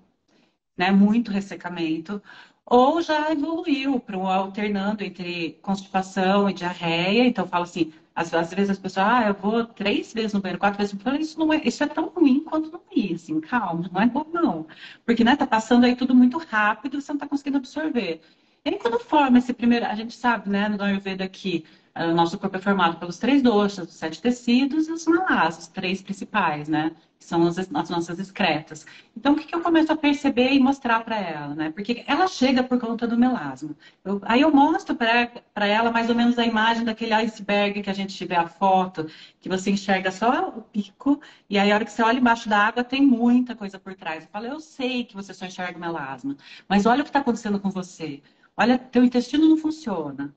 [0.77, 2.21] né, muito ressecamento,
[2.69, 7.25] ou já evoluiu para um alternando entre constipação e diarreia.
[7.25, 10.59] Então, falo assim, às, às, vezes as pessoas, ah, eu vou três vezes no banheiro,
[10.59, 13.39] quatro vezes no banheiro, isso, não é, isso é tão ruim quanto não ir, assim,
[13.39, 14.67] calma, não é bom não.
[15.05, 18.21] Porque, né, tá passando aí tudo muito rápido você não tá conseguindo absorver.
[18.65, 21.63] E aí, quando forma esse primeiro, a gente sabe, né, no Ayurveda aqui,
[22.05, 25.67] o nosso corpo é formado pelos três doxas, os sete tecidos e os malas, os
[25.67, 26.95] três principais, né?
[27.19, 28.85] Que são as, as nossas excretas.
[29.15, 31.71] Então, o que, que, eu começo a perceber e mostrar para ela, né?
[31.71, 33.75] Porque ela chega por conta do melasma.
[34.05, 37.93] Eu, aí eu mostro para ela mais ou menos a imagem daquele iceberg que a
[37.93, 39.07] gente tiver a foto,
[39.39, 42.59] que você enxerga só o pico, e aí a hora que você olha embaixo da
[42.67, 44.23] água tem muita coisa por trás.
[44.23, 46.35] Eu falo, eu sei que você só enxerga o melasma,
[46.69, 48.21] mas olha o que está acontecendo com você.
[48.55, 50.33] Olha, teu intestino não funciona.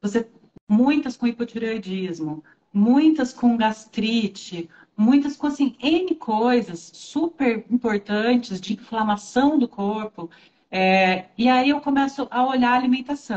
[0.00, 0.26] Você
[0.70, 9.58] muitas com hipotireoidismo, muitas com gastrite, muitas com assim, N coisas super importantes de inflamação
[9.58, 10.30] do corpo.
[10.70, 13.36] É, e aí eu começo a olhar a alimentação.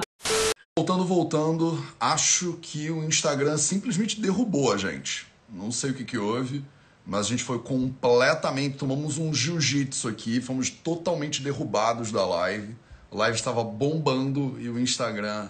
[0.78, 5.26] Voltando, voltando, acho que o Instagram simplesmente derrubou a gente.
[5.50, 6.64] Não sei o que, que houve,
[7.04, 8.78] mas a gente foi completamente.
[8.78, 12.76] Tomamos um jiu-jitsu aqui, fomos totalmente derrubados da live.
[13.12, 15.50] A live estava bombando e o Instagram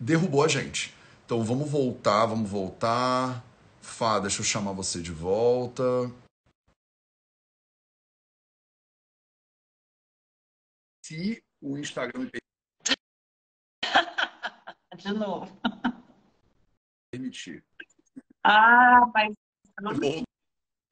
[0.00, 0.96] derrubou a gente.
[1.28, 3.44] Então vamos voltar, vamos voltar.
[3.82, 5.82] Fá, deixa eu chamar você de volta.
[11.04, 12.30] Se o Instagram me
[14.96, 15.54] De novo.
[17.10, 17.62] permitir.
[18.42, 19.34] Ah, mas.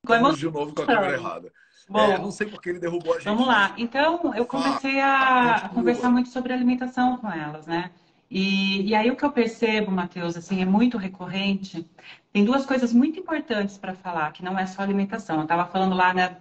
[0.05, 1.51] Vamos de novo com a câmera errada.
[1.88, 3.25] Bom, é, não sei porque ele derrubou a gente.
[3.25, 3.75] Vamos lá.
[3.79, 7.90] Então, eu comecei a conversar muito sobre alimentação com elas, né?
[8.31, 11.89] E, e aí o que eu percebo, Matheus, assim, é muito recorrente.
[12.33, 15.37] Tem duas coisas muito importantes para falar, que não é só alimentação.
[15.37, 16.37] Eu estava falando lá, né,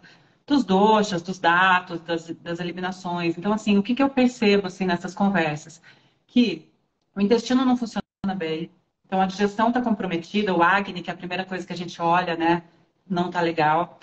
[0.47, 3.37] dos doxas, dos dados, das, das eliminações.
[3.37, 5.81] Então, assim, o que, que eu percebo, assim, nessas conversas?
[6.27, 6.69] Que
[7.15, 8.03] o intestino não funciona
[8.35, 8.71] bem,
[9.05, 12.01] então a digestão está comprometida, o acne, que é a primeira coisa que a gente
[12.01, 12.63] olha, né,
[13.07, 13.99] não está legal.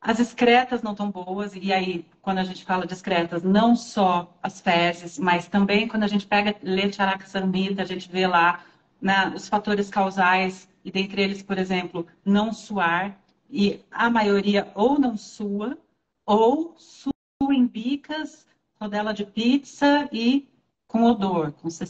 [0.00, 4.32] As excretas não estão boas, e aí, quando a gente fala de excretas, não só
[4.42, 8.64] as fezes, mas também quando a gente pega leite araxamida, a gente vê lá
[9.00, 13.18] né, os fatores causais, e dentre eles, por exemplo, não suar,
[13.50, 15.76] e a maioria ou não sua,
[16.24, 17.12] ou sua
[17.50, 18.46] em bicas,
[18.80, 20.48] rodela de pizza e
[20.86, 21.88] com odor, com CC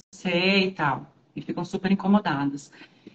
[0.67, 2.71] e tal, e ficam super incomodadas.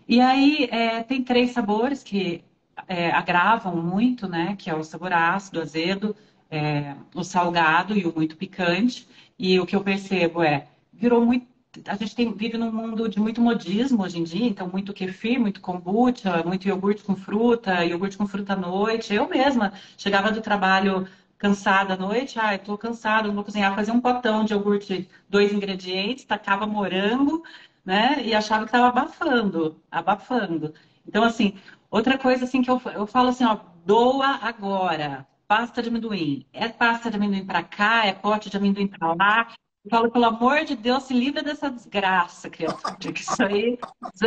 [0.07, 2.43] E aí, é, tem três sabores que
[2.87, 4.55] é, agravam muito, né?
[4.57, 6.15] Que é o sabor ácido, azedo,
[6.49, 9.07] é, o salgado e o muito picante.
[9.37, 11.47] E o que eu percebo é, virou muito.
[11.87, 15.39] A gente tem, vive num mundo de muito modismo hoje em dia, então muito kefir,
[15.39, 19.13] muito kombucha, muito iogurte com fruta, iogurte com fruta à noite.
[19.13, 23.91] Eu mesma chegava do trabalho cansada à noite, ah, estou cansada, não vou cozinhar, fazer
[23.91, 27.43] um potão de iogurte, dois ingredientes, tacava morango,
[27.85, 28.21] né?
[28.23, 30.73] E achava que estava abafando, abafando.
[31.07, 31.55] Então, assim,
[31.91, 35.27] Outra coisa assim que eu, eu falo assim, ó, doa agora.
[35.45, 36.45] Pasta de amendoim.
[36.53, 39.47] É pasta de amendoim para cá, é pote de amendoim para lá.
[39.83, 42.95] Eu falo, pelo amor de Deus, se livra dessa desgraça, criatura.
[43.13, 43.77] Que isso aí,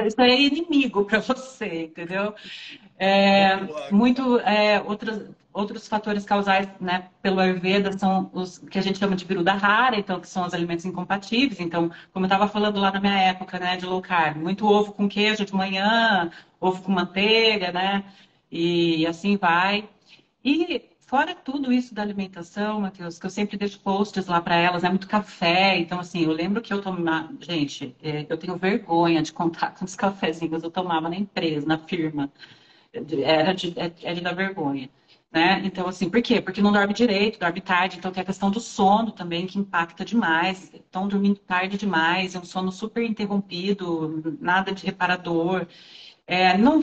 [0.07, 2.35] isso aí é inimigo para você, entendeu?
[2.99, 3.57] É,
[3.91, 9.15] muito, é, outros, outros fatores causais, né, pelo Ayurveda são os que a gente chama
[9.15, 11.61] de viruda rara, então, que são os alimentos incompatíveis.
[11.61, 14.93] Então, como eu estava falando lá na minha época, né, de low carb, muito ovo
[14.93, 16.31] com queijo de manhã,
[16.65, 18.05] ovo com manteiga, né?
[18.51, 19.89] E assim vai.
[20.45, 24.85] E fora tudo isso da alimentação, Matheus, que eu sempre deixo posts lá para elas,
[24.85, 25.79] é muito café.
[25.79, 27.33] Então, assim, eu lembro que eu tomava.
[27.41, 32.33] Gente, é, eu tenho vergonha de contar quantos cafezinhos eu tomava na empresa, na firma.
[32.93, 34.89] Era de, é, é de dar vergonha.
[35.33, 35.63] Né?
[35.65, 36.41] Então, assim, por quê?
[36.41, 40.05] Porque não dorme direito, dorme tarde, então tem a questão do sono também, que impacta
[40.05, 40.73] demais.
[40.73, 45.67] Estão dormindo tarde demais, é um sono super interrompido, nada de reparador
[46.27, 46.81] é, não,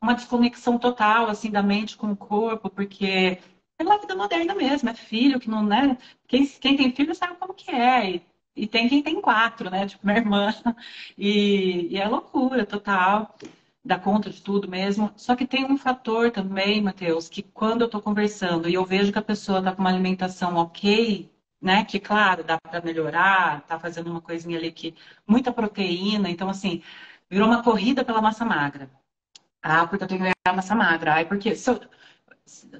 [0.00, 3.38] uma desconexão total assim da mente com o corpo, porque
[3.78, 5.96] é uma vida moderna mesmo, é filho que não, né?
[6.26, 8.10] Quem, quem tem filho sabe como que é.
[8.10, 9.86] E, e tem quem tem quatro, né?
[9.88, 10.54] Tipo, minha irmã.
[11.16, 13.36] E, e é loucura total,
[13.84, 15.12] dá conta de tudo mesmo.
[15.16, 19.12] Só que tem um fator também, Matheus, que quando eu tô conversando e eu vejo
[19.12, 21.84] que a pessoa tá com uma alimentação ok, né?
[21.84, 24.94] Que, claro, dá para melhorar, tá fazendo uma coisinha ali que.
[25.26, 26.82] Muita proteína, então, assim,
[27.30, 28.90] virou uma corrida pela massa magra.
[29.62, 31.14] Ah, porque eu tenho que ganhar massa magra.
[31.14, 31.80] Ai, porque se eu...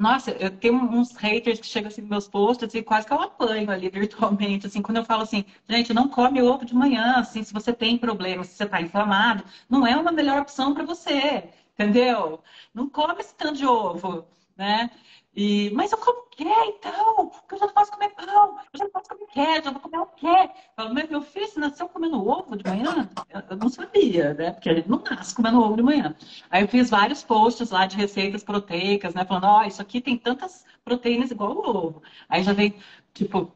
[0.00, 3.20] Nossa, eu tenho uns haters que chegam assim nos meus posts e quase que eu
[3.20, 7.42] apanho ali virtualmente, assim, quando eu falo assim, gente, não come ovo de manhã, assim,
[7.42, 11.50] se você tem problema, se você está inflamado, não é uma melhor opção para você,
[11.74, 12.42] entendeu?
[12.72, 14.90] Não come esse tanto de ovo, né?
[15.34, 17.28] E, mas eu como quê, então?
[17.28, 19.80] Porque eu já não posso comer pão, eu já não posso comer queijo, eu vou
[19.80, 20.50] comer o quê?
[20.76, 23.08] Falo, mas meu filho, você nasceu comendo ovo de manhã?
[23.50, 24.52] Eu não sabia, né?
[24.52, 26.14] Porque gente não nasce comendo ovo de manhã.
[26.50, 29.24] Aí eu fiz vários posts lá de receitas proteicas, né?
[29.24, 32.02] Falando, ó, oh, isso aqui tem tantas proteínas igual o ovo.
[32.28, 32.76] Aí já vem,
[33.12, 33.52] tipo,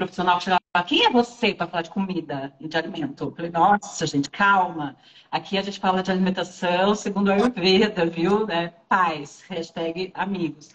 [0.00, 3.24] profissional chegava, quem é você para falar de comida e de alimento?
[3.24, 4.96] Eu falei, nossa, gente, calma.
[5.30, 8.48] Aqui a gente fala de alimentação segundo a Ayurveda, viu?
[8.48, 10.70] É, paz, hashtag amigos.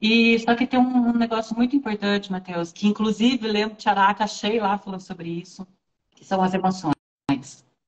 [0.00, 4.78] E só que tem um negócio muito importante, Matheus, que inclusive lembro Tiaraca, achei lá
[4.78, 5.66] falando sobre isso,
[6.14, 6.94] que são as emoções,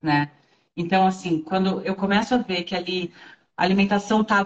[0.03, 0.31] né?
[0.77, 3.12] Então, assim, quando eu começo a ver que ali
[3.57, 4.44] a alimentação tá,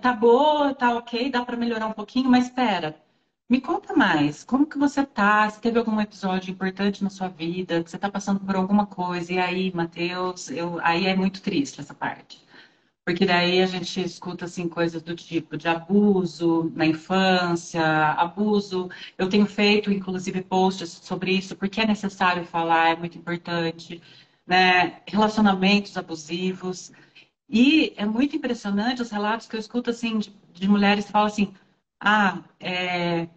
[0.00, 2.96] tá boa, tá ok, dá para melhorar um pouquinho, mas espera,
[3.50, 5.48] me conta mais, como que você tá?
[5.50, 9.32] Se teve algum episódio importante na sua vida, que você tá passando por alguma coisa,
[9.32, 10.78] e aí, Matheus, eu...
[10.82, 12.46] aí é muito triste essa parte.
[13.06, 17.82] porque daí a gente escuta assim coisas do tipo de abuso na infância,
[18.14, 18.90] abuso.
[19.18, 24.02] Eu tenho feito inclusive posts sobre isso porque é necessário falar, é muito importante,
[24.46, 25.02] né?
[25.08, 26.92] Relacionamentos abusivos.
[27.48, 31.28] E é muito impressionante os relatos que eu escuto assim de, de mulheres que falam
[31.28, 31.54] assim:
[32.00, 33.28] "Ah, é,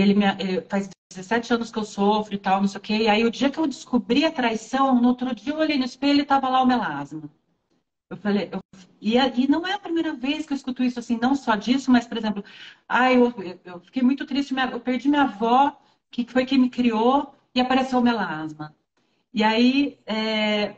[0.00, 2.96] ele, me, ele faz 17 anos que eu sofro e tal, não sei o quê.
[3.02, 5.84] E aí, o dia que eu descobri a traição, no outro dia eu olhei no
[5.84, 7.30] espelho e tava lá o melasma.
[8.10, 8.60] Eu falei, eu,
[9.00, 11.90] e, e não é a primeira vez que eu escuto isso, assim, não só disso,
[11.90, 12.44] mas, por exemplo,
[12.88, 13.32] ah, eu,
[13.64, 15.76] eu fiquei muito triste, eu perdi minha avó,
[16.10, 18.74] que foi quem me criou, e apareceu o melasma.
[19.32, 20.76] E aí, é,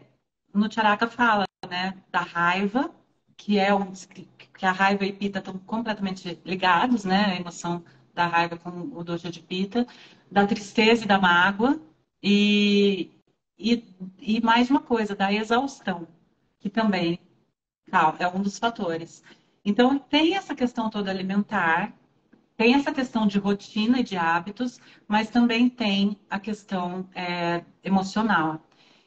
[0.54, 2.90] no Tcharaka fala, né, da raiva,
[3.36, 7.84] que é um, que a raiva e pita estão completamente ligados, né, a emoção
[8.18, 9.86] da raiva com o dojo de pita,
[10.30, 11.80] da tristeza e da mágoa,
[12.20, 13.12] e,
[13.56, 13.84] e,
[14.18, 16.08] e mais uma coisa, da exaustão
[16.58, 17.20] que também
[18.18, 19.22] é um dos fatores.
[19.64, 21.92] Então, tem essa questão toda alimentar,
[22.56, 28.60] tem essa questão de rotina e de hábitos, mas também tem a questão é, emocional.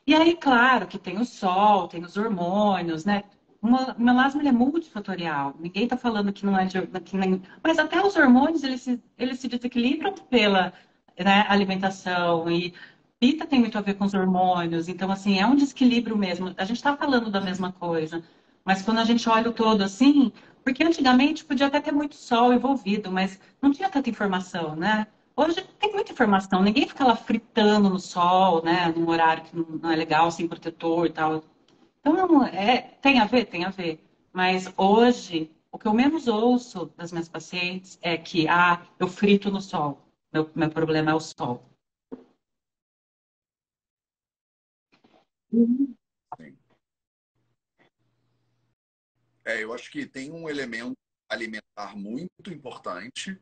[0.07, 3.23] E aí, claro, que tem o sol, tem os hormônios, né?
[3.61, 3.67] O
[4.01, 5.55] melasma é multifatorial.
[5.59, 9.01] Ninguém está falando que não é de, que nem, mas até os hormônios eles se,
[9.17, 10.73] eles se desequilibram pela
[11.19, 12.73] né, alimentação e
[13.21, 16.55] Pita tem muito a ver com os hormônios, então, assim, é um desequilíbrio mesmo.
[16.57, 18.23] A gente está falando da mesma coisa,
[18.65, 20.31] mas quando a gente olha o todo assim,
[20.63, 25.05] porque antigamente podia até ter muito sol envolvido, mas não tinha tanta informação, né?
[25.35, 28.91] Hoje tem muita informação, ninguém fica lá fritando no sol, né?
[28.95, 31.43] Num horário que não é legal, sem protetor e tal.
[32.03, 33.45] Então, é, tem a ver?
[33.45, 34.03] Tem a ver.
[34.33, 39.51] Mas hoje, o que eu menos ouço das minhas pacientes é que, ah, eu frito
[39.51, 40.01] no sol.
[40.33, 41.63] Meu, meu problema é o sol.
[49.45, 50.97] É, eu acho que tem um elemento
[51.29, 53.39] alimentar muito importante,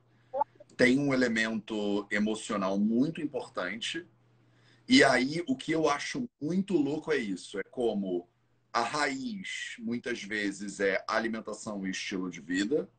[0.77, 4.05] tem um elemento emocional muito importante.
[4.87, 8.28] E aí, o que eu acho muito louco é isso: é como
[8.73, 12.89] a raiz, muitas vezes, é alimentação e estilo de vida,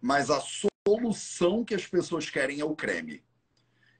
[0.00, 0.40] mas a
[0.86, 3.22] solução que as pessoas querem é o creme.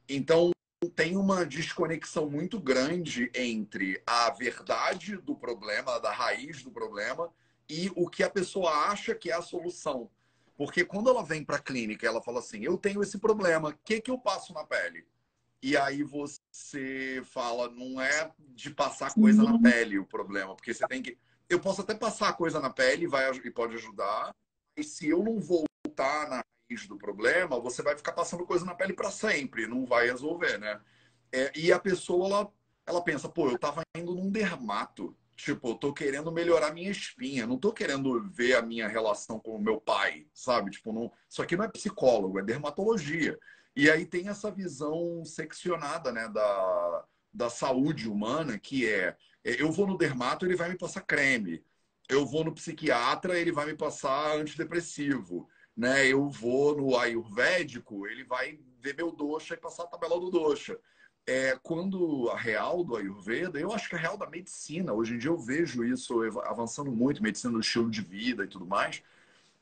[0.09, 0.51] Então,
[0.95, 7.33] tem uma desconexão muito grande entre a verdade do problema, da raiz do problema,
[7.69, 10.11] e o que a pessoa acha que é a solução.
[10.57, 13.79] Porque quando ela vem para a clínica, ela fala assim: eu tenho esse problema, o
[13.85, 15.05] que, que eu passo na pele?
[15.63, 20.87] E aí você fala: não é de passar coisa na pele o problema, porque você
[20.87, 21.19] tem que.
[21.49, 24.35] Eu posso até passar coisa na pele vai, e pode ajudar,
[24.77, 28.75] e se eu não voltar na raiz do problema, você vai ficar passando coisa na
[28.75, 30.81] pele para sempre, não vai resolver, né?
[31.33, 32.53] É, e a pessoa, ela,
[32.85, 37.47] ela pensa, pô, eu tava indo num dermato, tipo, eu tô querendo melhorar minha espinha,
[37.47, 40.71] não tô querendo ver a minha relação com o meu pai, sabe?
[40.71, 43.39] Tipo, não, isso aqui não é psicólogo, é dermatologia.
[43.77, 49.71] E aí tem essa visão seccionada, né, da, da saúde humana, que é, é eu
[49.71, 51.63] vou no dermato, ele vai me passar creme.
[52.09, 56.07] Eu vou no psiquiatra, ele vai me passar antidepressivo né?
[56.07, 60.79] Eu vou no ayurvédico, ele vai ver meu dosha e passar a tabela do dosha.
[61.27, 65.19] É, quando a real do Ayurveda, eu acho que a real da medicina, hoje em
[65.19, 69.03] dia eu vejo isso avançando muito, medicina do estilo de vida e tudo mais.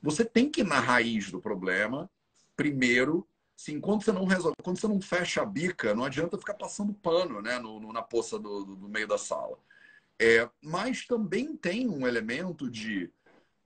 [0.01, 2.09] Você tem que ir na raiz do problema,
[2.55, 6.55] primeiro, se enquanto você não resolve, quando você não fecha a bica, não adianta ficar
[6.55, 9.57] passando pano né, no, no na poça do, do, do, meio da sala.
[10.19, 13.11] É, mas também tem um elemento de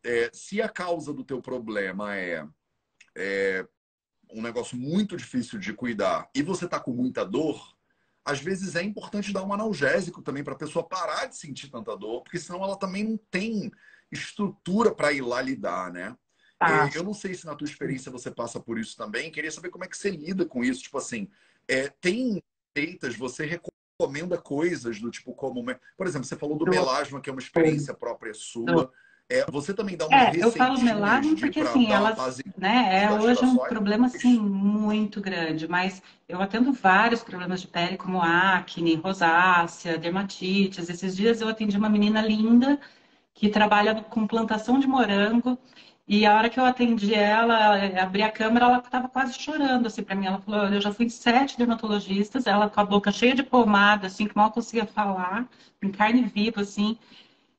[0.04, 2.48] é, se a causa do teu problema é,
[3.16, 3.68] é
[4.32, 7.76] um negócio muito difícil de cuidar e você está com muita dor,
[8.24, 11.98] às vezes é importante dar um analgésico também para a pessoa parar de sentir tanta
[11.98, 13.72] dor, porque senão ela também não tem
[14.12, 16.16] estrutura para ir lá lidar, né?
[16.60, 16.90] Ah.
[16.94, 19.32] Eu não sei se na tua experiência você passa por isso também.
[19.32, 20.84] Queria saber como é que você lida com isso.
[20.84, 21.30] Tipo assim,
[21.68, 22.44] é, tem
[22.76, 25.64] receitas, você recomenda coisas do tipo como...
[25.98, 28.92] Por exemplo, você falou do melasma, que é uma experiência própria sua.
[29.32, 33.46] É, você também dá uma É, eu falo melasma porque assim, elas, né, é hoje
[33.46, 40.00] um problema assim muito grande, mas eu atendo vários problemas de pele como acne, rosácea,
[40.00, 40.90] dermatites.
[40.90, 42.80] Esses dias eu atendi uma menina linda
[43.36, 45.60] que trabalha com plantação de morango
[46.10, 50.04] e a hora que eu atendi ela, abri a câmera, ela estava quase chorando assim
[50.04, 50.26] para mim.
[50.28, 54.28] Ela falou: "Eu já fui sete dermatologistas, ela com a boca cheia de pomada, assim,
[54.28, 55.48] que mal conseguia falar,
[55.84, 56.98] em carne viva assim".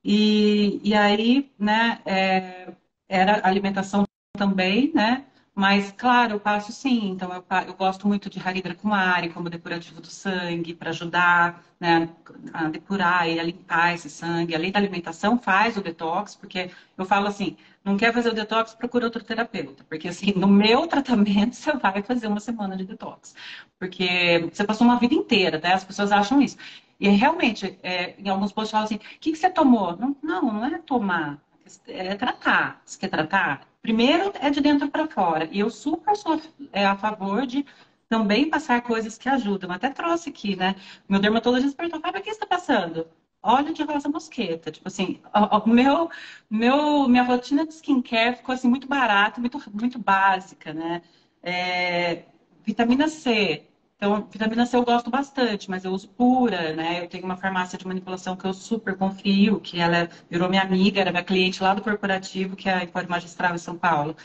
[0.05, 2.73] E, e aí, né, é,
[3.09, 4.05] era alimentação
[4.39, 5.27] também, né?
[5.61, 7.11] Mas, claro, eu passo sim.
[7.11, 12.09] Então, eu, eu gosto muito de Haridra Kumari como depurativo do sangue, para ajudar né,
[12.55, 14.55] a depurar e a limpar esse sangue.
[14.55, 18.73] Além da alimentação, faz o detox, porque eu falo assim, não quer fazer o detox,
[18.73, 19.85] procura outro terapeuta.
[19.85, 23.35] Porque, assim, no meu tratamento, você vai fazer uma semana de detox.
[23.79, 25.75] Porque você passou uma vida inteira, né?
[25.75, 26.57] As pessoas acham isso.
[26.99, 29.95] E realmente, é, em alguns posts falam assim, o que, que você tomou?
[29.99, 31.39] Não, não, não é tomar,
[31.87, 32.81] é tratar.
[32.83, 33.70] Você quer tratar?
[33.83, 35.49] Primeiro é de dentro para fora.
[35.51, 36.41] E eu super sou
[36.73, 37.65] é, a favor de
[38.09, 39.71] também passar coisas que ajudam.
[39.71, 40.75] Até trouxe aqui, né?
[41.09, 43.09] Meu dermatologista perguntou, Fábio, o que está passando?
[43.43, 44.71] Óleo de rosa mosqueta.
[44.71, 46.11] Tipo assim, o, meu,
[46.51, 51.01] meu, minha rotina de skincare ficou assim muito barata, muito, muito básica, né?
[51.43, 52.25] É,
[52.65, 53.65] vitamina C,
[54.01, 57.05] então, vitamina C eu gosto bastante, mas eu uso pura, né?
[57.05, 61.03] Eu tenho uma farmácia de manipulação que eu super confio, que ela virou minha amiga,
[61.03, 64.17] era minha cliente lá do corporativo, que é a Empório Magistral em São Paulo.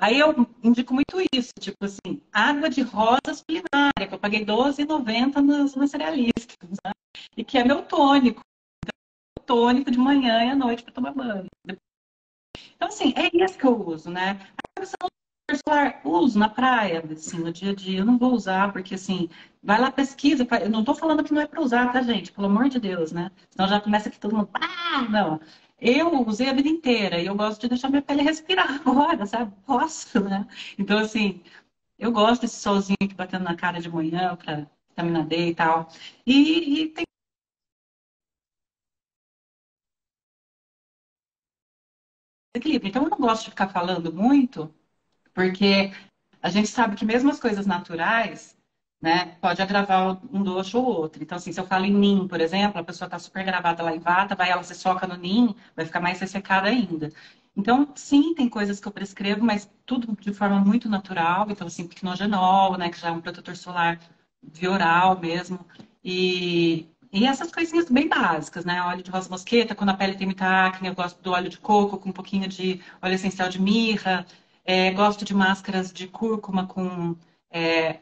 [0.00, 5.40] Aí eu indico muito isso, tipo assim, água de rosas culinária, que eu paguei R$12,90
[5.76, 6.90] nos, cerealistas, né?
[7.36, 8.40] e que é meu tônico.
[8.84, 11.46] Então, tônico de manhã e à noite para tomar banho.
[12.74, 14.40] Então, assim, é isso que eu uso, né?
[14.82, 15.08] São
[15.56, 17.98] solar uso na praia, assim, no dia a dia.
[18.00, 19.28] Eu não vou usar, porque assim,
[19.62, 20.46] vai lá, pesquisa.
[20.62, 22.32] Eu não tô falando que não é para usar, tá, gente?
[22.32, 23.30] Pelo amor de Deus, né?
[23.50, 24.50] Senão já começa aqui todo mundo.
[24.54, 25.40] Ah, não.
[25.80, 29.52] Eu usei a vida inteira e eu gosto de deixar minha pele respirar agora, sabe?
[29.66, 30.46] Posso, né?
[30.78, 31.42] Então, assim,
[31.98, 35.88] eu gosto desse solzinho batendo na cara de manhã para vitamina D e tal.
[36.26, 37.04] E, e tem
[42.54, 42.88] equilíbrio.
[42.88, 44.72] Então, eu não gosto de ficar falando muito,
[45.34, 45.92] porque
[46.42, 48.56] a gente sabe que mesmo as coisas naturais,
[49.00, 51.22] né, pode agravar um doxo ou outro.
[51.22, 53.94] Então, assim, se eu falo em NIM, por exemplo, a pessoa está super gravada lá
[53.94, 57.10] em vata, vai ela se soca no NIM, vai ficar mais ressecada ainda.
[57.56, 61.46] Então, sim, tem coisas que eu prescrevo, mas tudo de forma muito natural.
[61.50, 63.98] Então, assim, picnogenol, né, que já é um protetor solar
[64.42, 65.66] via oral mesmo.
[66.04, 68.82] E, e essas coisinhas bem básicas, né?
[68.82, 71.58] Óleo de rosa mosqueta, quando a pele tem muita acne, eu gosto do óleo de
[71.58, 74.26] coco com um pouquinho de óleo essencial de mirra.
[74.72, 77.16] É, gosto de máscaras de cúrcuma com
[77.50, 77.98] é,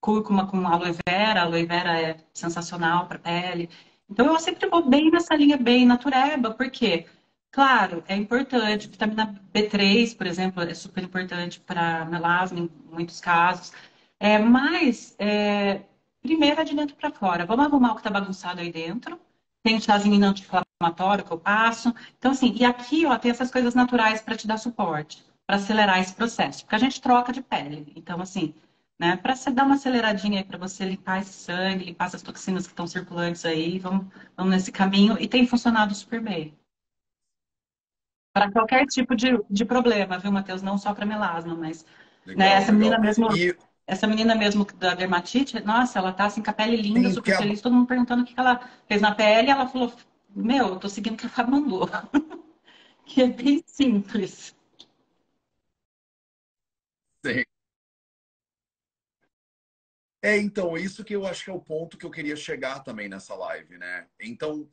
[0.00, 1.42] cúrcuma com aloe vera.
[1.42, 3.68] Aloe vera é sensacional para pele.
[4.08, 7.06] Então eu sempre vou bem nessa linha bem natureba, porque,
[7.50, 8.88] claro, é importante.
[8.88, 13.72] Vitamina B3, por exemplo, é super importante para melasma em muitos casos.
[14.18, 15.82] É, mas, é,
[16.22, 17.44] primeiro é de dentro para fora.
[17.46, 19.20] Vamos arrumar o que está bagunçado aí dentro.
[19.62, 21.94] Tem chazinho anti-inflamatório que eu passo.
[22.18, 25.98] Então, assim, e aqui, ó, tem essas coisas naturais para te dar suporte para acelerar
[25.98, 27.90] esse processo, porque a gente troca de pele.
[27.96, 28.54] Então, assim,
[29.00, 32.66] né, para você dar uma aceleradinha aí para você limpar esse sangue, limpar essas toxinas
[32.66, 36.54] que estão circulantes aí, vamos, vamos nesse caminho e tem funcionado super bem.
[38.34, 40.60] Para qualquer tipo de, de problema, viu, Matheus?
[40.60, 41.86] Não só para melasma, mas
[42.26, 42.78] legal, né, essa legal.
[42.78, 43.34] menina mesmo.
[43.34, 43.56] E...
[43.86, 47.38] Essa menina mesmo da dermatite, nossa, ela tá assim com a pele linda, Sim, super
[47.38, 49.90] feliz, todo mundo perguntando o que ela fez na pele, ela falou,
[50.28, 51.88] meu, eu tô seguindo o que a Fábio mandou.
[53.06, 54.57] que é bem simples.
[57.24, 57.42] Sim.
[60.22, 63.08] É, então, isso que eu acho que é o ponto que eu queria chegar também
[63.08, 64.06] nessa live, né?
[64.20, 64.68] Então,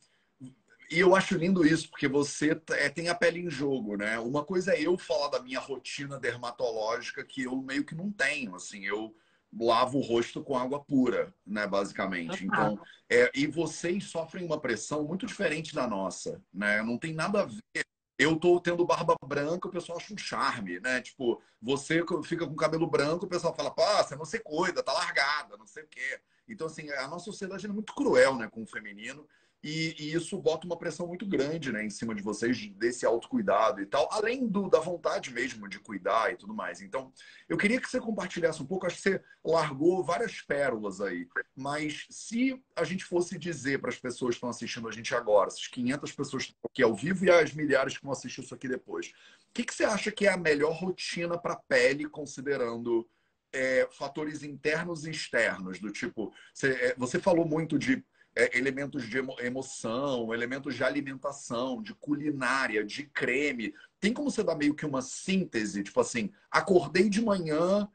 [0.89, 4.17] e eu acho lindo isso, porque você é, tem a pele em jogo, né?
[4.19, 8.55] Uma coisa é eu falar da minha rotina dermatológica que eu meio que não tenho,
[8.55, 9.15] assim, eu
[9.57, 12.45] lavo o rosto com água pura, né, basicamente.
[12.45, 12.79] Então,
[13.09, 16.81] é, e vocês sofrem uma pressão muito diferente da nossa, né?
[16.81, 17.85] Não tem nada a ver
[18.17, 21.01] eu tô tendo barba branca, o pessoal acha um charme, né?
[21.01, 24.93] Tipo, você fica com cabelo branco, o pessoal fala, pô, você não se cuida, tá
[24.93, 26.19] largada, não sei o quê.
[26.47, 29.27] Então, assim, a nossa sociedade é muito cruel, né, com o feminino.
[29.65, 33.81] E, e, isso bota uma pressão muito grande né, em cima de vocês, desse autocuidado
[33.81, 36.83] e tal, além do, da vontade mesmo de cuidar e tudo mais.
[36.83, 37.11] Então,
[37.49, 42.05] eu queria que você compartilhasse um pouco, acho que você largou várias pérolas aí, mas
[42.11, 45.65] se a gente fosse dizer para as pessoas que estão assistindo a gente agora, essas
[45.65, 48.67] 500 pessoas que estão aqui ao vivo e as milhares que vão assistir isso aqui
[48.67, 49.07] depois,
[49.49, 53.09] o que, que você acha que é a melhor rotina para a pele, considerando
[53.51, 58.05] é, fatores internos e externos, do tipo, você, é, você falou muito de
[58.35, 63.73] é, elementos de emo emoção, elementos de alimentação, de culinária, de creme.
[63.99, 65.83] Tem como você dar meio que uma síntese?
[65.83, 67.87] Tipo assim, acordei de manhã,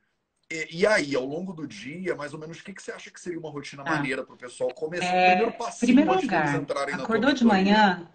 [0.51, 3.11] e, e aí, ao longo do dia, mais ou menos, o que, que você acha
[3.11, 5.07] que seria uma rotina ah, maneira para o pessoal começar?
[5.07, 6.65] É, primeiro passinho primeiro lugar,
[6.95, 8.09] Acordou de manhã,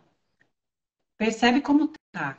[1.17, 2.38] percebe como tá.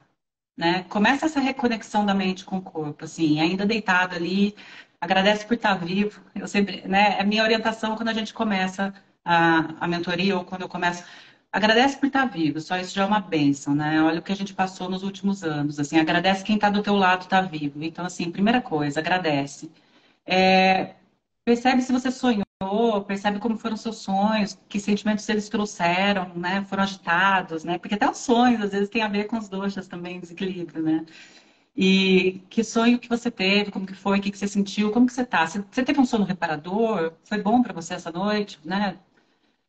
[0.57, 0.85] Né?
[0.85, 4.55] Começa essa reconexão da mente com o corpo, assim, ainda deitado ali,
[5.01, 6.21] agradece por estar vivo.
[6.35, 8.93] Eu sempre, né, é minha orientação quando a gente começa
[9.27, 11.05] a, a mentoria ou quando eu começo.
[11.53, 14.03] agradece por estar vivo, só isso já é uma bênção, né?
[14.03, 16.95] Olha o que a gente passou nos últimos anos, assim, agradece quem está do teu
[16.97, 17.83] lado está vivo.
[17.83, 19.71] Então, assim, primeira coisa, agradece.
[20.27, 20.95] É,
[21.45, 22.45] percebe se você sonhou,
[23.07, 26.65] percebe como foram seus sonhos, que sentimentos eles trouxeram, né?
[26.67, 27.79] Foram agitados, né?
[27.79, 31.07] Porque até os sonhos, às vezes, tem a ver com os doxas também, desequilíbrio, né?
[31.77, 35.07] E que sonho que você teve, como que foi, o que, que você sentiu, como
[35.07, 35.47] que você tá?
[35.47, 37.13] Você, você teve um sono reparador?
[37.25, 38.99] Foi bom para você essa noite, né?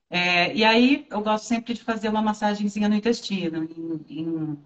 [0.09, 3.63] É, e aí eu gosto sempre de fazer uma massagenzinha no intestino,
[4.09, 4.57] em, em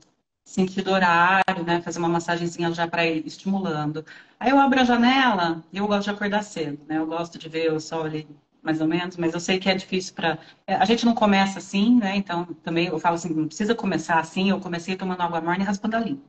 [0.43, 1.81] sentido horário, né?
[1.81, 4.05] Fazer uma massagenzinha já para ir estimulando.
[4.39, 6.97] Aí eu abro a janela e eu gosto de acordar cedo, né?
[6.97, 8.27] Eu gosto de ver o sol ali
[8.63, 10.37] mais ou menos, mas eu sei que é difícil para.
[10.67, 12.15] É, a gente não começa assim, né?
[12.15, 14.49] Então também eu falo assim, não precisa começar assim.
[14.49, 16.23] Eu comecei tomando água morna e raspando a língua.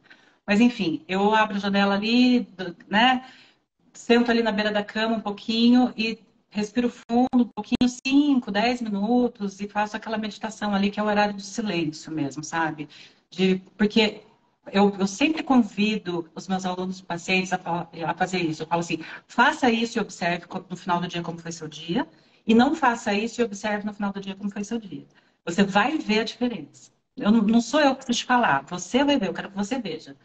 [0.46, 2.48] Mas enfim, eu abro a janela ali,
[2.88, 3.24] né?
[3.94, 6.18] Sento ali na beira da cama um pouquinho e
[6.52, 11.06] respiro fundo um pouquinho, 5, 10 minutos, e faço aquela meditação ali, que é o
[11.06, 12.88] horário do silêncio mesmo, sabe?
[13.30, 14.22] De, porque
[14.70, 17.58] eu, eu sempre convido os meus alunos pacientes a,
[18.06, 18.62] a fazer isso.
[18.62, 22.06] Eu falo assim, faça isso e observe no final do dia como foi seu dia,
[22.46, 25.06] e não faça isso e observe no final do dia como foi seu dia.
[25.44, 26.92] Você vai ver a diferença.
[27.16, 29.78] Eu não, não sou eu que preciso falar, você vai ver, eu quero que você
[29.78, 30.16] veja.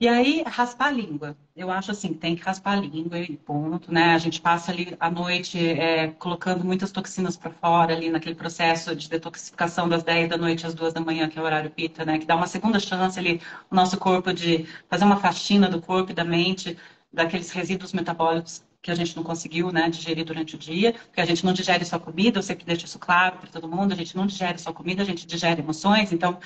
[0.00, 1.36] E aí, raspar a língua.
[1.56, 4.14] Eu acho assim, tem que raspar a língua e ponto, né?
[4.14, 8.94] A gente passa ali a noite é, colocando muitas toxinas para fora ali naquele processo
[8.94, 12.04] de detoxificação das 10 da noite às 2 da manhã, que é o horário pita,
[12.04, 12.16] né?
[12.16, 16.12] Que dá uma segunda chance ali o nosso corpo de fazer uma faxina do corpo
[16.12, 16.78] e da mente,
[17.12, 21.24] daqueles resíduos metabólicos que a gente não conseguiu né, digerir durante o dia, porque a
[21.24, 24.16] gente não digere só comida, eu sempre deixo isso claro para todo mundo, a gente
[24.16, 26.38] não digere só comida, a gente digere emoções, então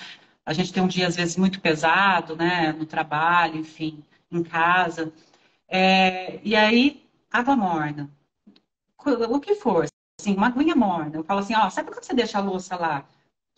[0.44, 2.72] a gente tem um dia, às vezes, muito pesado, né?
[2.72, 5.12] No trabalho, enfim, em casa.
[5.68, 8.10] É, e aí, água morna.
[9.30, 9.86] O que for,
[10.20, 11.16] assim, uma aguinha morna.
[11.16, 13.04] Eu falo assim, ó, sabe quando você deixa a louça lá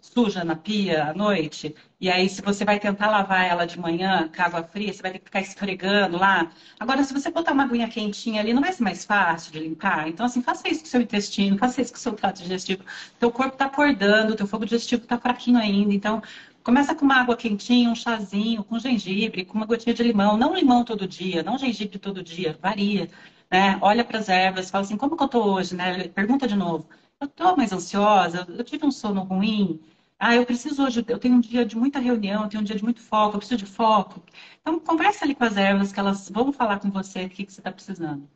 [0.01, 1.74] suja na pia à noite?
[1.99, 5.12] E aí, se você vai tentar lavar ela de manhã com água fria, você vai
[5.12, 6.51] ter que ficar esfregando lá.
[6.78, 10.09] Agora, se você botar uma aguinha quentinha ali, não vai ser mais fácil de limpar?
[10.09, 12.85] Então, assim, faça isso com o seu intestino, faça isso com o seu trato digestivo.
[13.18, 15.95] Teu corpo está acordando, teu fogo digestivo está fraquinho ainda.
[15.95, 16.22] Então,
[16.65, 20.39] Começa com uma água quentinha, um chazinho, com gengibre, com uma gotinha de limão.
[20.39, 23.11] Não limão todo dia, não gengibre todo dia, varia.
[23.51, 23.79] Né?
[23.83, 25.77] Olha para as ervas, fala assim, como que eu estou hoje?
[25.77, 26.09] Né?
[26.09, 26.89] Pergunta de novo.
[27.21, 29.79] Eu estou mais ansiosa, eu tive um sono ruim.
[30.19, 32.77] Ah, eu preciso hoje, eu tenho um dia de muita reunião, eu tenho um dia
[32.77, 34.23] de muito foco, eu preciso de foco.
[34.61, 37.53] Então, conversa ali com as ervas, que elas vão falar com você o que, que
[37.53, 38.27] você está precisando.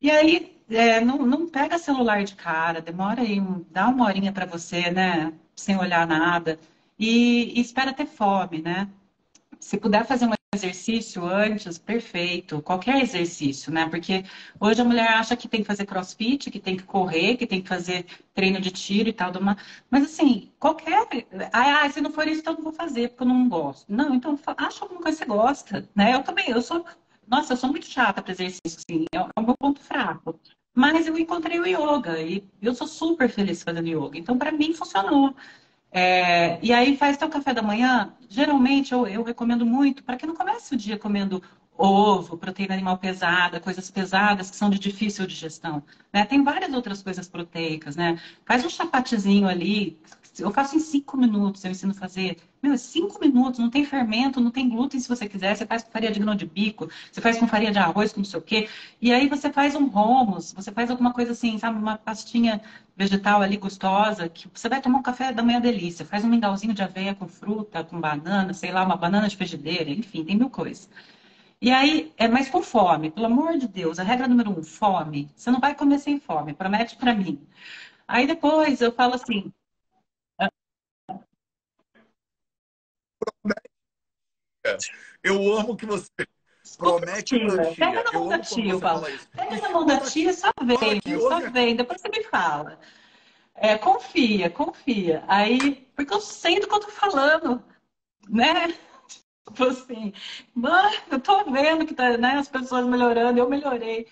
[0.00, 4.46] E aí, é, não, não pega celular de cara, demora aí, dá uma horinha para
[4.46, 5.32] você, né?
[5.54, 6.58] Sem olhar nada
[6.98, 8.88] e, e espera ter fome, né?
[9.60, 12.62] Se puder fazer um exercício antes, perfeito.
[12.62, 13.88] Qualquer exercício, né?
[13.88, 14.24] Porque
[14.60, 17.62] hoje a mulher acha que tem que fazer crossfit, que tem que correr, que tem
[17.62, 19.32] que fazer treino de tiro e tal.
[19.90, 21.06] Mas assim, qualquer.
[21.52, 23.86] Ah, se não for isso, então não vou fazer, porque eu não gosto.
[23.92, 26.14] Não, então acha alguma coisa que você gosta, né?
[26.14, 26.84] Eu também, eu sou.
[27.26, 30.38] Nossa, eu sou muito chata para exercício, assim, é o meu ponto fraco.
[30.74, 34.18] Mas eu encontrei o yoga e eu sou super feliz fazendo yoga.
[34.18, 35.34] Então, para mim, funcionou.
[35.98, 38.12] É, e aí faz teu café da manhã.
[38.28, 41.42] Geralmente eu, eu recomendo muito para que não comece o dia comendo
[41.74, 45.82] ovo, proteína animal pesada, coisas pesadas que são de difícil digestão.
[46.12, 46.26] Né?
[46.26, 48.20] Tem várias outras coisas proteicas, né?
[48.44, 49.98] Faz um chapatezinho ali,
[50.38, 52.36] eu faço em cinco minutos, eu ensino a fazer.
[52.62, 55.56] Meu, cinco minutos, não tem fermento, não tem glúten se você quiser.
[55.56, 58.20] Você faz com farinha de grão de bico, você faz com farinha de arroz, com
[58.20, 58.68] não sei o quê.
[59.00, 61.78] E aí você faz um romos, você faz alguma coisa assim, sabe?
[61.78, 62.60] Uma pastinha
[62.96, 66.04] vegetal ali gostosa, que você vai tomar um café da manhã delícia.
[66.04, 69.90] Faz um mingauzinho de aveia com fruta, com banana, sei lá, uma banana de frigideira,
[69.90, 70.88] enfim, tem mil coisas.
[71.60, 75.30] E aí, é mais com fome, pelo amor de Deus, a regra número um, fome.
[75.34, 77.40] Você não vai comer sem fome, promete para mim.
[78.06, 79.52] Aí depois eu falo assim,
[85.22, 86.10] Eu amo que você
[86.78, 87.74] promete plantinha.
[87.74, 89.06] Pega na mão da tia, Paulo.
[89.34, 91.76] Pega na mão da tia, só vem, só vem.
[91.76, 92.78] Depois você me fala.
[93.54, 95.24] É, confia, confia.
[95.26, 97.62] Aí, porque eu sei do que eu tô falando,
[98.28, 98.74] né?
[99.48, 100.12] Tipo assim,
[100.54, 104.06] mano, eu tô vendo que tá, né, as pessoas melhorando, eu melhorei.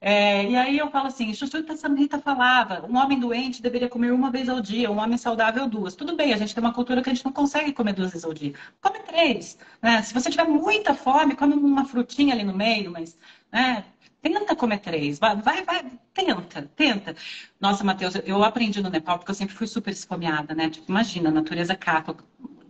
[0.00, 4.30] É, e aí eu falo assim, Chuchu Tassamita falava, um homem doente deveria comer uma
[4.30, 5.96] vez ao dia, um homem saudável duas.
[5.96, 8.24] Tudo bem, a gente tem uma cultura que a gente não consegue comer duas vezes
[8.24, 8.52] ao dia.
[8.80, 9.58] Come três.
[9.82, 10.00] Né?
[10.02, 13.18] Se você tiver muita fome, come uma frutinha ali no meio, mas
[13.52, 13.84] né,
[14.22, 15.18] tenta comer três.
[15.18, 15.84] Vai, vai, vai,
[16.14, 17.16] tenta, tenta.
[17.60, 20.70] Nossa, Matheus, eu aprendi no Nepal porque eu sempre fui super esfomeada, né?
[20.70, 22.16] Tipo, imagina, a natureza capa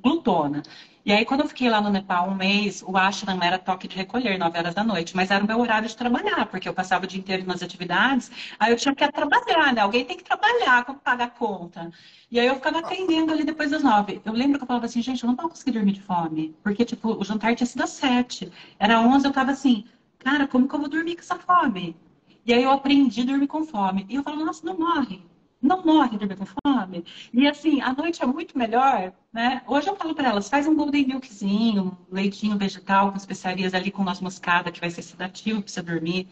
[0.02, 0.62] glutona.
[1.08, 3.96] E aí, quando eu fiquei lá no Nepal um mês, o ashram era toque de
[3.96, 5.16] recolher, 9 horas da noite.
[5.16, 8.30] Mas era o meu horário de trabalhar, porque eu passava o dia inteiro nas atividades.
[8.58, 9.80] Aí eu tinha que trabalhar, né?
[9.80, 11.90] Alguém tem que trabalhar para pagar a conta.
[12.30, 14.20] E aí eu ficava atendendo ali depois das nove.
[14.22, 16.54] Eu lembro que eu falava assim, gente, eu não vou conseguir dormir de fome.
[16.62, 18.52] Porque, tipo, o jantar tinha sido às sete.
[18.78, 19.86] Era onze, eu tava assim,
[20.18, 21.96] cara, como que eu vou dormir com essa fome?
[22.44, 24.04] E aí eu aprendi a dormir com fome.
[24.10, 25.22] E eu falo, nossa, não morre
[25.60, 27.04] não morre de com fome.
[27.32, 29.62] E assim, a noite é muito melhor, né?
[29.66, 33.90] Hoje eu falo para elas, faz um golden milkzinho, um leitinho vegetal com especiarias ali
[33.90, 36.28] com noz moscada, que vai ser sedativo para você dormir.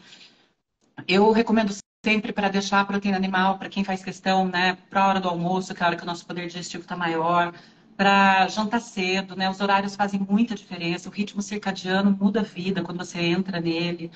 [1.07, 1.73] Eu recomendo
[2.05, 5.29] sempre para deixar a proteína animal para quem faz questão, né, para a hora do
[5.29, 7.53] almoço, que é a hora que o nosso poder digestivo está maior,
[7.97, 9.49] para jantar cedo, né?
[9.49, 14.11] Os horários fazem muita diferença, o ritmo circadiano muda a vida quando você entra nele.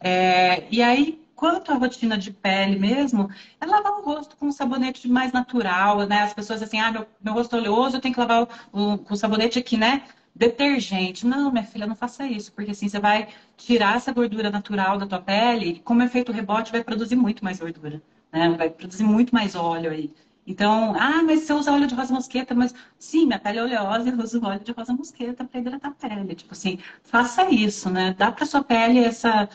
[0.00, 3.30] É, e aí, quanto à rotina de pele mesmo,
[3.60, 6.22] é lavar o rosto com um sabonete mais natural, né?
[6.22, 9.16] As pessoas assim, ah, meu, meu rosto é oleoso, eu tenho que lavar o, com
[9.16, 10.02] sabonete aqui, né?
[10.34, 11.26] Detergente.
[11.26, 15.06] Não, minha filha, não faça isso, porque assim você vai tirar essa gordura natural da
[15.06, 18.50] tua pele e, como efeito rebote, vai produzir muito mais gordura, né?
[18.50, 20.12] Vai produzir muito mais óleo aí.
[20.46, 24.10] Então, ah, mas você usa óleo de rosa mosqueta, mas sim, minha pele é oleosa
[24.10, 26.34] eu uso óleo de rosa mosqueta para hidratar a pele.
[26.34, 28.14] Tipo assim, faça isso, né?
[28.16, 29.48] Dá para sua pele essa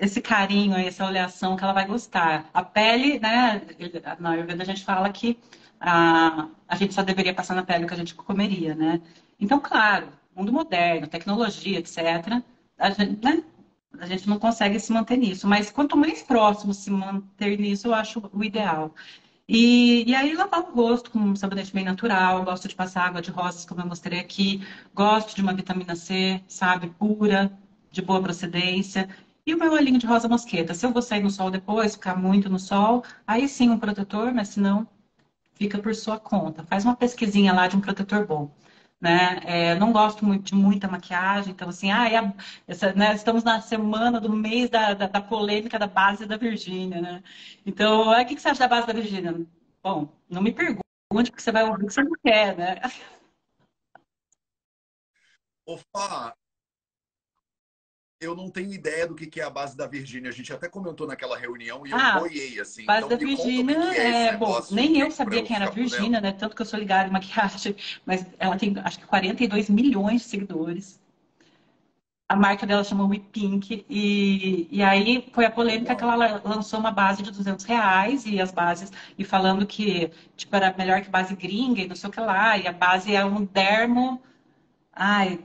[0.00, 2.48] esse carinho, essa oleação que ela vai gostar.
[2.52, 3.62] A pele, né?
[4.18, 5.38] Na Ayurveda a gente fala que
[5.80, 9.00] a, a gente só deveria passar na pele o que a gente comeria, né?
[9.40, 12.42] Então, claro, mundo moderno, tecnologia, etc.,
[12.78, 13.42] a gente, né?
[13.98, 15.46] a gente não consegue se manter nisso.
[15.46, 18.94] Mas quanto mais próximo se manter nisso, eu acho o ideal.
[19.48, 22.44] E, e, aí lavar o rosto com um sabonete bem natural.
[22.44, 24.66] Gosto de passar água de rosas, como eu mostrei aqui.
[24.94, 27.52] Gosto de uma vitamina C, sabe, pura,
[27.90, 29.08] de boa procedência.
[29.46, 30.74] E o meu olhinho de rosa mosqueta.
[30.74, 34.32] Se eu vou sair no sol depois, ficar muito no sol, aí sim um protetor,
[34.32, 34.88] mas se não,
[35.54, 36.64] fica por sua conta.
[36.64, 38.50] Faz uma pesquisinha lá de um protetor bom.
[39.00, 39.40] Né?
[39.44, 42.34] É, não gosto muito de muita maquiagem, então assim, ah, a,
[42.68, 47.00] essa, né, estamos na semana do mês da, da, da, polêmica da base da Virgínia,
[47.00, 47.22] né?
[47.66, 49.44] Então, o que, que você acha da base da Virgínia?
[49.82, 52.80] Bom, não me pergunte, porque você vai ouvir o que você não quer, né?
[55.92, 56.34] Fá,
[58.22, 60.30] eu não tenho ideia do que é a base da Virgínia.
[60.30, 62.84] A gente até comentou naquela reunião e eu ah, apoiei, assim.
[62.84, 66.32] Base então, da Virgínia é, é bom, nem eu sabia quem era a Virgínia, né?
[66.32, 67.74] Tanto que eu sou ligada em maquiagem,
[68.06, 71.02] mas ela tem acho que 42 milhões de seguidores.
[72.28, 76.80] A marca dela chama We Pink e, e aí foi a polêmica que ela lançou
[76.80, 81.10] uma base de 200 reais e as bases e falando que tipo era melhor que
[81.10, 84.22] base gringa e não sei o que lá e a base é um dermo
[84.94, 85.40] ai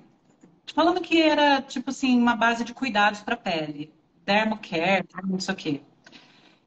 [0.74, 3.92] falando que era, tipo assim, uma base de cuidados para a pele.
[4.26, 5.82] Dermocare, não sei o quê.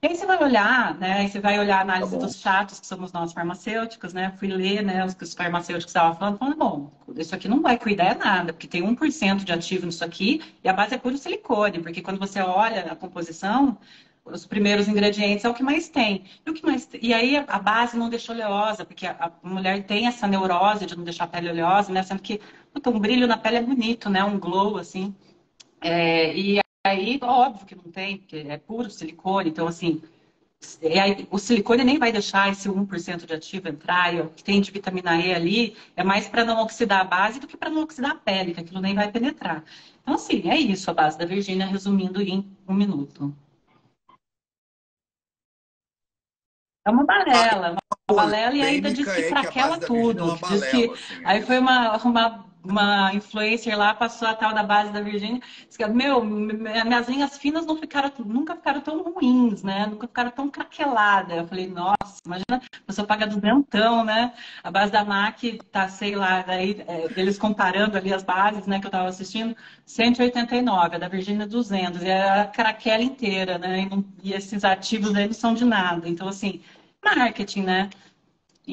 [0.03, 1.29] E aí você vai olhar, né?
[1.29, 4.33] Você vai olhar a análise tá dos chatos, que somos nós farmacêuticos, né?
[4.39, 7.79] Fui ler, né, os que os farmacêuticos estavam falando, falando, bom, isso aqui não vai
[7.79, 11.19] cuidar é nada, porque tem 1% de ativo nisso aqui, e a base é puro
[11.19, 13.77] silicone, porque quando você olha a composição,
[14.25, 16.25] os primeiros ingredientes é o que mais tem.
[16.47, 20.07] E, o que mais e aí a base não deixa oleosa, porque a, mulher tem
[20.07, 22.03] essa neurose de não deixar a pele oleosa, né?
[22.03, 22.41] Sendo que
[22.73, 24.25] puta, um brilho na pele é bonito, né?
[24.25, 25.15] Um glow, assim.
[25.81, 30.03] É, e aí, óbvio que não tem, porque é puro silicone, então assim.
[30.83, 34.61] Aí, o silicone nem vai deixar esse 1% de ativo entrar, e o que tem
[34.61, 37.83] de vitamina E ali é mais para não oxidar a base do que para não
[37.83, 39.65] oxidar a pele, que aquilo nem vai penetrar.
[40.03, 43.35] Então, assim, é isso a base da Virgínia, resumindo em um minuto.
[46.87, 47.77] É uma balela,
[48.11, 50.33] uma balela e ainda diz que fraquela é que tudo.
[50.33, 50.91] É diz que...
[50.91, 55.41] Assim, aí foi uma, uma uma influencer lá passou a tal da base da Virgínia.
[55.93, 59.87] Meu, minhas linhas finas não ficaram, nunca ficaram tão ruins, né?
[59.87, 61.37] Nunca ficaram tão craqueladas.
[61.39, 64.33] Eu falei, nossa, imagina, a pessoa paga duzentão, né?
[64.63, 68.79] A base da MAC tá, sei lá, daí, é, eles comparando ali as bases, né,
[68.81, 69.57] que eu tava assistindo,
[69.87, 73.81] 189, a da Virgínia 200, e a craquela inteira, né?
[73.81, 76.09] E, não, e esses ativos aí não são de nada.
[76.09, 76.61] Então, assim,
[77.05, 77.91] marketing, né?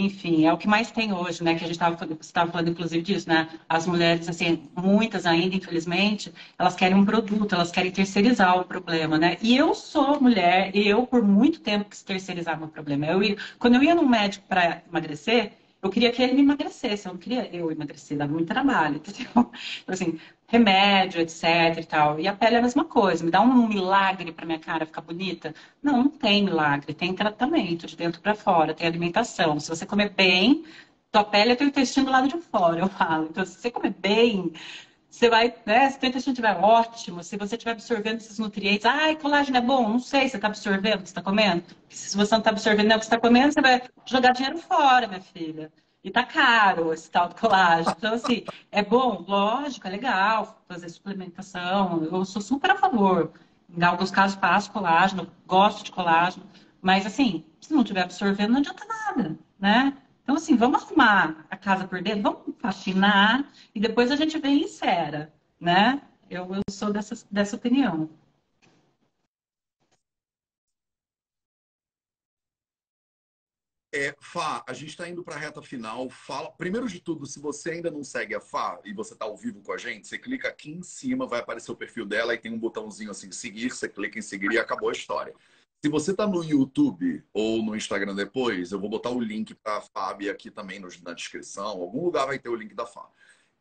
[0.06, 1.56] Enfim, é o que mais tem hoje, né?
[1.56, 1.80] Que a gente
[2.22, 3.50] estava falando, inclusive, disso, né?
[3.68, 9.18] As mulheres, assim, muitas ainda, infelizmente, elas querem um produto, elas querem terceirizar o problema,
[9.18, 9.38] né?
[9.42, 13.06] E eu sou mulher, e eu, por muito tempo, quis terceirizar meu problema.
[13.06, 17.14] Eu, quando eu ia num médico para emagrecer, eu queria que ele me emagrecesse, eu
[17.14, 19.28] não queria eu emagrecer, dava muito trabalho, entendeu?
[19.36, 19.52] Então,
[19.88, 21.44] assim, remédio, etc
[21.80, 22.20] e tal.
[22.20, 23.24] E a pele é a mesma coisa.
[23.24, 25.54] Me dá um milagre para minha cara ficar bonita?
[25.82, 26.94] Não, não tem milagre.
[26.94, 29.60] Tem tratamento de dentro para fora, tem alimentação.
[29.60, 30.66] Se você comer bem,
[31.12, 33.28] tua pele é teu intestino do lado de fora, eu falo.
[33.30, 34.54] Então, se você comer bem,
[35.10, 35.90] você vai, né?
[35.90, 39.90] Se teu intestino estiver ótimo, se você estiver absorvendo esses nutrientes, ai, colágeno é bom,
[39.90, 41.64] não sei, você está absorvendo você está comendo?
[41.90, 45.22] Se você não está absorvendo o que está comendo, você vai jogar dinheiro fora, minha
[45.22, 45.72] filha.
[46.04, 47.96] E tá caro esse tal do colágeno.
[47.98, 52.04] Então, assim, é bom, lógico, é legal fazer suplementação.
[52.04, 53.32] Eu sou super a favor.
[53.76, 56.46] Em alguns casos passo colágeno, gosto de colágeno.
[56.82, 59.94] Mas, assim, se não estiver absorvendo, não adianta nada, né?
[60.28, 64.62] Então, assim, vamos arrumar a casa por dentro, vamos faxinar e depois a gente vem
[64.62, 66.02] e cera, né?
[66.30, 68.10] Eu, eu sou dessa, dessa opinião.
[73.94, 76.10] É, Fá, a gente está indo para a reta final.
[76.10, 79.38] Fala, primeiro de tudo, se você ainda não segue a Fá e você está ao
[79.38, 82.38] vivo com a gente, você clica aqui em cima, vai aparecer o perfil dela e
[82.38, 85.34] tem um botãozinho assim, seguir, você clica em seguir e acabou a história.
[85.88, 89.78] Se você está no YouTube ou no Instagram depois, eu vou botar o link para
[89.78, 91.80] a Fábio aqui também na descrição.
[91.80, 93.10] Algum lugar vai ter o link da Fá.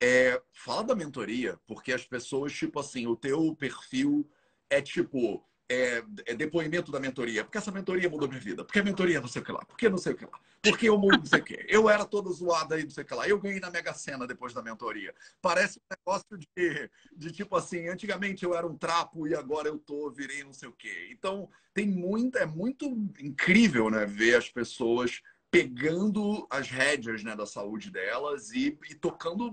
[0.03, 4.29] É, fala da mentoria, porque as pessoas, tipo assim, o teu perfil
[4.69, 7.45] é tipo é, é, depoimento da mentoria.
[7.45, 8.65] Porque essa mentoria mudou minha vida.
[8.65, 9.65] Porque a mentoria não sei o que lá.
[9.65, 10.41] Porque não sei o que lá.
[10.63, 11.65] Porque eu mudo não sei o que.
[11.69, 13.29] Eu era todo zoado aí, não sei o que lá.
[13.29, 15.15] Eu ganhei na Mega Sena depois da mentoria.
[15.41, 19.79] Parece um negócio de, de tipo assim, antigamente eu era um trapo e agora eu
[19.79, 21.09] tô, virei não sei o que.
[21.11, 22.87] Então, tem muita, é muito
[23.21, 25.21] incrível, né, ver as pessoas
[25.57, 29.51] pegando as rédeas né, da saúde delas e, e tocando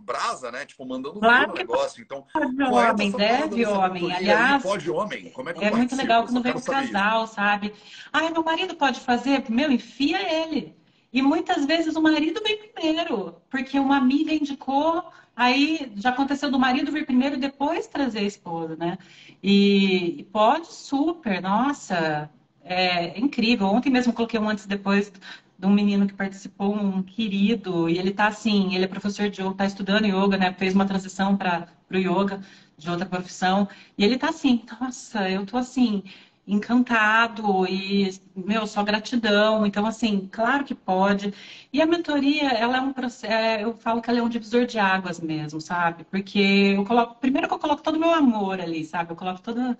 [0.00, 0.66] brasa, né?
[0.66, 2.02] Tipo, mandando claro o negócio.
[2.02, 4.12] Então, pode é homem, deve homem.
[4.12, 5.30] Aliás, pode homem.
[5.30, 7.72] Como é que é muito legal quando vem um casal, sabe?
[8.12, 9.44] Ai, meu marido pode fazer?
[9.48, 10.76] Meu, enfia ele.
[11.12, 15.02] E muitas vezes o marido vem primeiro, porque uma amiga indicou,
[15.34, 18.98] aí já aconteceu do marido vir primeiro e depois trazer a esposa, né?
[19.42, 22.30] E, e pode super, nossa,
[22.66, 23.68] é incrível.
[23.68, 25.10] Ontem mesmo coloquei um antes e depois
[25.58, 29.40] de um menino que participou, um querido, e ele tá assim, ele é professor de
[29.42, 30.52] yoga, tá estudando yoga, né?
[30.52, 32.40] Fez uma transição para o yoga
[32.76, 36.02] de outra profissão, e ele tá assim, nossa, eu tô assim,
[36.46, 39.66] encantado e, meu, só gratidão.
[39.66, 41.32] Então, assim, claro que pode.
[41.72, 44.64] E a mentoria, ela é um processo, é, eu falo que ela é um divisor
[44.66, 46.04] de águas mesmo, sabe?
[46.04, 46.38] Porque
[46.76, 49.10] eu coloco, primeiro que eu coloco todo o meu amor ali, sabe?
[49.12, 49.76] Eu coloco toda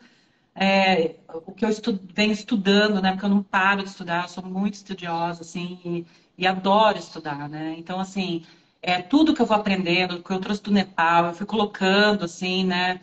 [0.57, 3.13] é, o que eu estudo, venho estudando, né?
[3.13, 6.07] Porque eu não paro de estudar, sou muito estudiosa, assim, e,
[6.39, 7.75] e, adoro estudar, né?
[7.79, 8.45] Então, assim,
[8.83, 12.65] é tudo que eu vou aprendendo, que eu trouxe do Nepal, eu fui colocando, assim,
[12.65, 13.01] né?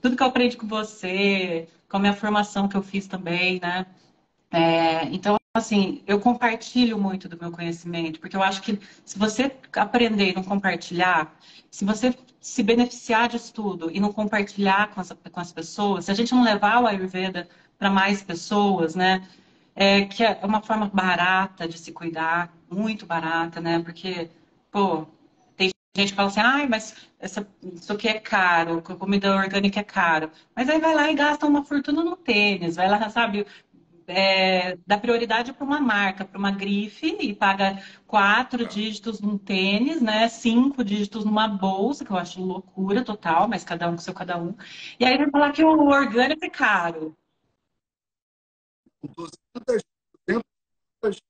[0.00, 3.86] Tudo que eu aprendi com você, com a minha formação que eu fiz também, né?
[4.52, 9.54] É, então, assim, eu compartilho muito do meu conhecimento, porque eu acho que se você
[9.74, 11.34] aprender e não compartilhar,
[11.70, 16.10] se você se beneficiar disso tudo e não compartilhar com as, com as pessoas, se
[16.10, 17.48] a gente não levar o Ayurveda
[17.78, 19.28] para mais pessoas, né?
[19.74, 23.78] É, que é uma forma barata de se cuidar, muito barata, né?
[23.80, 24.30] Porque,
[24.70, 25.06] pô,
[25.56, 29.84] tem gente que fala assim, ai, mas essa, isso aqui é caro, comida orgânica é
[29.84, 30.30] caro.
[30.56, 33.46] Mas aí vai lá e gasta uma fortuna no tênis, vai lá, sabe,
[34.12, 40.00] é, dá prioridade para uma marca, para uma grife, e paga quatro dígitos num tênis,
[40.00, 40.28] né?
[40.28, 44.38] Cinco dígitos numa bolsa, que eu acho loucura total, mas cada um com seu cada
[44.38, 44.54] um.
[45.00, 47.16] E aí vai falar que o orgânico é caro.
[49.02, 49.82] 200,
[51.02, 51.22] 200,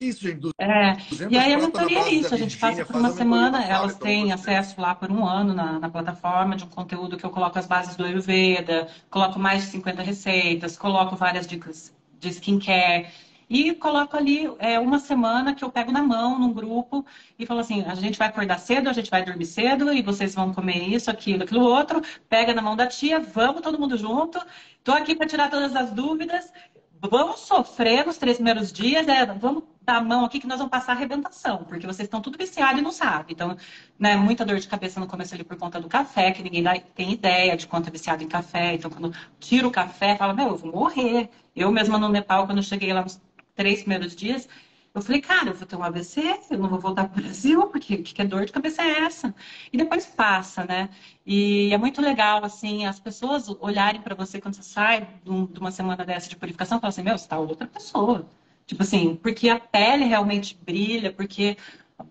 [0.00, 0.50] isso, gente.
[0.58, 0.96] É.
[1.28, 4.80] E aí a mentoria é isso, a gente passa por uma semana, elas têm acesso
[4.80, 7.96] lá por um ano na, na, plataforma de um conteúdo que eu coloco as bases
[7.96, 13.08] do Ayurveda, coloco mais de 50 receitas, coloco várias dicas de skincare.
[13.50, 17.04] E coloco ali é, uma semana que eu pego na mão num grupo
[17.38, 20.34] e falo assim: a gente vai acordar cedo, a gente vai dormir cedo e vocês
[20.34, 22.02] vão comer isso, aquilo, aquilo outro.
[22.28, 24.38] Pega na mão da tia, vamos todo mundo junto.
[24.78, 26.52] Estou aqui para tirar todas as dúvidas.
[27.00, 29.64] Vamos sofrer nos três primeiros dias, é, vamos
[29.96, 32.92] a mão aqui que nós vamos passar arrebentação, porque vocês estão tudo viciados e não
[32.92, 33.34] sabem.
[33.34, 33.56] Então,
[33.98, 36.78] né, muita dor de cabeça no começo ali por conta do café, que ninguém dá,
[36.78, 38.74] tem ideia de quanto é viciado em café.
[38.74, 41.30] Então, quando tiro o café, fala, meu, eu vou morrer.
[41.54, 43.20] Eu mesma no Nepal, quando eu cheguei lá nos
[43.54, 44.48] três primeiros dias,
[44.94, 47.66] eu falei, cara, eu vou ter um AVC, eu não vou voltar para o Brasil,
[47.68, 49.34] porque que dor de cabeça é essa?
[49.72, 50.88] E depois passa, né?
[51.24, 55.70] E é muito legal, assim, as pessoas olharem para você quando você sai de uma
[55.70, 58.28] semana dessa de purificação e falam assim, meu, você está outra pessoa.
[58.68, 61.56] Tipo assim, porque a pele realmente brilha, porque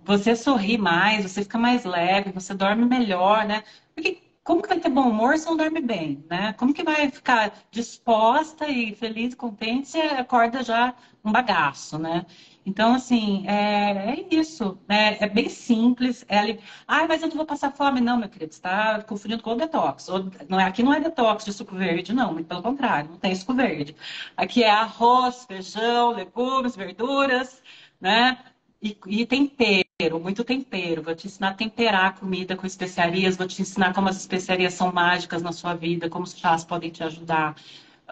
[0.04, 3.64] você sorri mais, você fica mais leve, você dorme melhor, né?
[3.94, 6.54] Porque como que vai ter bom humor se não dorme bem, né?
[6.54, 12.26] Como que vai ficar disposta e feliz, contente se acorda já um bagaço, né?
[12.68, 15.18] Então, assim, é, é isso, né?
[15.22, 16.26] É bem simples.
[16.28, 18.02] É ali, ah, mas eu não vou passar fome.
[18.02, 20.08] Não, meu querido, está confundindo com o detox.
[20.50, 23.34] Não é, aqui não é detox de suco verde, não, muito pelo contrário, não tem
[23.36, 23.96] suco verde.
[24.36, 27.64] Aqui é arroz, feijão, legumes, verduras,
[28.02, 28.38] né?
[28.82, 31.02] E, e tempero, muito tempero.
[31.02, 34.74] Vou te ensinar a temperar a comida com especiarias, vou te ensinar como as especiarias
[34.74, 37.56] são mágicas na sua vida, como os chás podem te ajudar.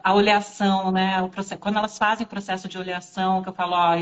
[0.03, 1.21] A oleação, né?
[1.21, 3.95] O processo, quando elas fazem o processo de oleação, que eu falo, ó,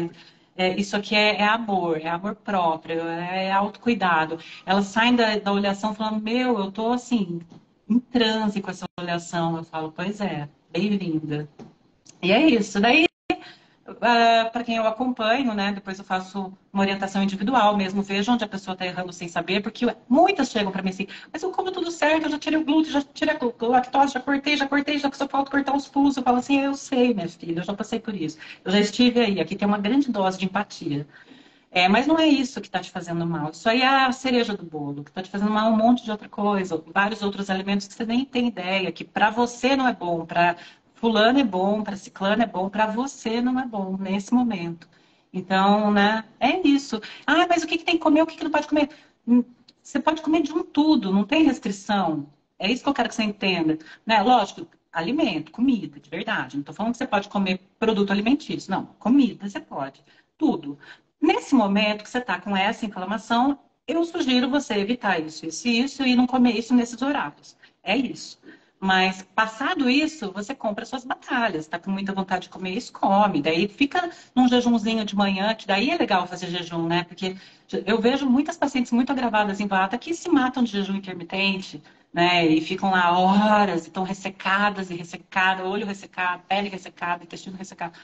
[0.55, 4.37] é, isso aqui é, é, amor, é amor próprio, é, é autocuidado.
[4.65, 7.41] Elas saem da, da olhação falando, meu, eu tô assim,
[7.89, 9.57] em transe com essa olhação.
[9.57, 11.49] Eu falo, pois é, bem-vinda.
[12.21, 12.79] E é isso.
[12.79, 13.05] Daí
[13.87, 15.71] uh, ah, para quem eu acompanho, né?
[15.71, 19.61] Depois eu faço uma orientação individual mesmo, vejo onde a pessoa está errando sem saber,
[19.61, 22.65] porque muitas chegam para mim assim, mas eu como tudo certo, eu já tirei o
[22.65, 26.17] glúten, já tirei a lactose, já cortei, já cortei, já só falta cortar os pulsos.
[26.17, 28.37] Eu falo assim, eu sei, minha filha, eu já passei por isso.
[28.63, 31.07] Eu já estive aí, aqui tem uma grande dose de empatia.
[31.75, 33.49] É, mas não é isso que está te fazendo mal.
[33.49, 36.11] Isso aí é a cereja do bolo, que está te fazendo mal um monte de
[36.11, 39.93] outra coisa, vários outros alimentos que você nem tem ideia, que para você não é
[39.93, 40.55] bom, para
[41.03, 44.87] fulano é bom, para ciclano é bom, para você não é bom nesse momento.
[45.33, 47.01] Então, né, é isso.
[47.27, 48.87] Ah, mas o que, que tem que comer, o que, que não pode comer?
[49.27, 49.43] Hum,
[49.81, 52.29] você pode comer de um tudo, não tem restrição.
[52.57, 53.77] É isso que eu quero que você entenda.
[54.05, 54.21] Né?
[54.21, 56.55] Lógico, alimento, comida, de verdade.
[56.55, 58.71] Não estou falando que você pode comer produto alimentício.
[58.71, 60.01] Não, comida você pode.
[60.37, 60.79] Tudo.
[61.19, 66.03] Nesse momento que você está com essa inflamação, eu sugiro você evitar isso, isso isso
[66.03, 67.57] e não comer isso nesses horários.
[67.83, 68.39] É isso.
[68.83, 71.67] Mas, passado isso, você compra suas batalhas.
[71.67, 73.41] Tá com muita vontade de comer isso, come.
[73.41, 77.05] Daí fica num jejumzinho de manhã, que daí é legal fazer jejum, né?
[77.05, 77.37] Porque
[77.85, 81.81] eu vejo muitas pacientes muito agravadas em vata que se matam de jejum intermitente,
[82.13, 82.45] né?
[82.45, 87.97] E ficam lá horas, estão ressecadas e ressecadas, olho ressecado, pele ressecada, intestino ressecado.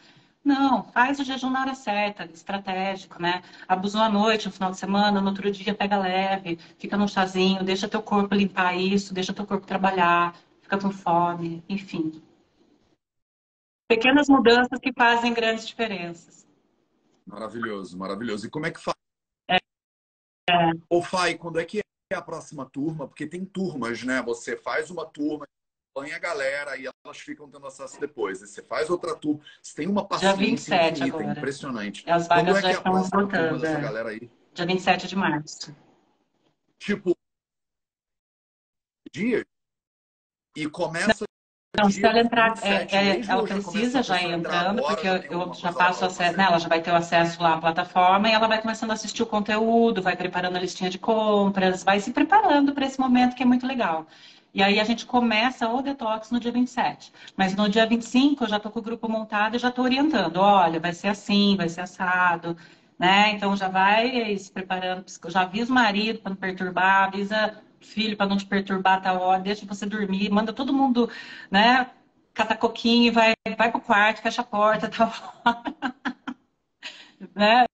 [0.43, 3.41] Não, faz o jejum na hora certa, estratégico, né?
[3.67, 7.63] Abusou à noite, no final de semana, no outro dia pega leve, fica num chazinho,
[7.63, 10.33] deixa teu corpo limpar isso, deixa teu corpo trabalhar,
[10.69, 12.21] fica com fome, enfim.
[13.89, 16.47] Pequenas mudanças que fazem grandes diferenças.
[17.25, 18.45] Maravilhoso, maravilhoso.
[18.45, 18.95] E como é que faz?
[19.49, 19.57] É.
[20.87, 21.79] Ô, Fai, quando é que
[22.11, 23.07] é a próxima turma?
[23.07, 24.21] Porque tem turmas, né?
[24.21, 25.47] Você faz uma turma,
[25.91, 28.41] acompanha a galera e elas ficam tendo acesso depois.
[28.41, 29.41] E você faz outra turma.
[29.61, 31.37] Você tem uma paciência Dia 27 infinita, agora.
[31.37, 32.05] impressionante.
[32.05, 33.65] E as vagas é já é estão esgotando.
[33.65, 33.81] É.
[33.81, 34.31] Galera aí?
[34.53, 35.75] Dia 27 de março.
[36.77, 37.15] Tipo,
[39.11, 39.43] dias?
[40.55, 41.25] E começa.
[41.77, 45.71] Não, se ela entrar, é, é, ela precisa já ir entrando, porque eu, eu já
[45.71, 48.59] passo acesso, né, ela já vai ter o acesso lá à plataforma e ela vai
[48.59, 52.85] começando a assistir o conteúdo, vai preparando a listinha de compras, vai se preparando para
[52.85, 54.07] esse momento que é muito legal.
[54.53, 57.13] E aí a gente começa o detox no dia 27.
[57.37, 60.37] Mas no dia 25 eu já estou com o grupo montado e já estou orientando.
[60.37, 62.57] Olha, vai ser assim, vai ser assado.
[62.97, 63.31] Né?
[63.31, 68.27] Então já vai se preparando, já avisa o marido para não perturbar, avisa filho para
[68.27, 71.09] não te perturbar tá hora, deixa você dormir, manda todo mundo,
[71.51, 71.89] né,
[72.33, 75.63] catar coquinho, vai, vai pro quarto, fecha a porta, tá
[77.35, 77.65] né?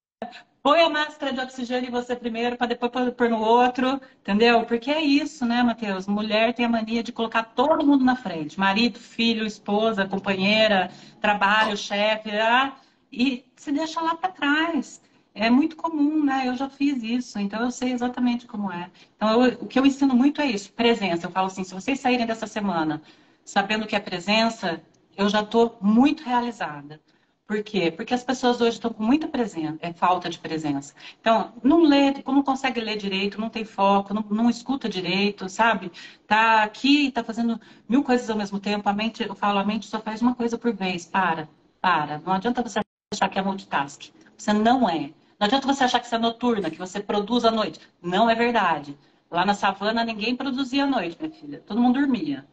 [0.64, 4.66] Põe a máscara de oxigênio em você primeiro, para depois pôr no outro, entendeu?
[4.66, 6.08] Porque é isso, né, Matheus?
[6.08, 8.60] Mulher tem a mania de colocar todo mundo na frente.
[8.60, 10.90] Marido, filho, esposa, companheira,
[11.22, 12.76] trabalho, chefe, ah,
[13.12, 15.05] e se deixa lá para trás
[15.36, 16.48] é muito comum, né?
[16.48, 18.90] Eu já fiz isso, então eu sei exatamente como é.
[19.16, 21.28] Então, eu, o que eu ensino muito é isso, presença.
[21.28, 23.02] Eu falo assim, se vocês saírem dessa semana
[23.44, 24.82] sabendo que é presença,
[25.16, 27.02] eu já estou muito realizada.
[27.46, 27.92] Por quê?
[27.92, 30.96] Porque as pessoas hoje estão com muita presença, é falta de presença.
[31.22, 35.92] Então, não lê, não consegue ler direito, não tem foco, não, não escuta direito, sabe?
[36.26, 38.90] Tá aqui, tá fazendo mil coisas ao mesmo tempo.
[38.90, 41.06] A mente, eu falo, a mente só faz uma coisa por vez.
[41.06, 41.48] Para,
[41.80, 42.20] para.
[42.26, 42.80] Não adianta você
[43.14, 44.06] achar que é multitask.
[44.36, 45.14] Você não é.
[45.40, 47.80] Não adianta você achar que você é noturna, que você produz à noite.
[48.02, 48.98] Não é verdade.
[49.30, 51.62] Lá na savana ninguém produzia à noite, minha filha.
[51.62, 52.48] Todo mundo dormia.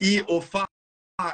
[0.00, 0.66] E o fa...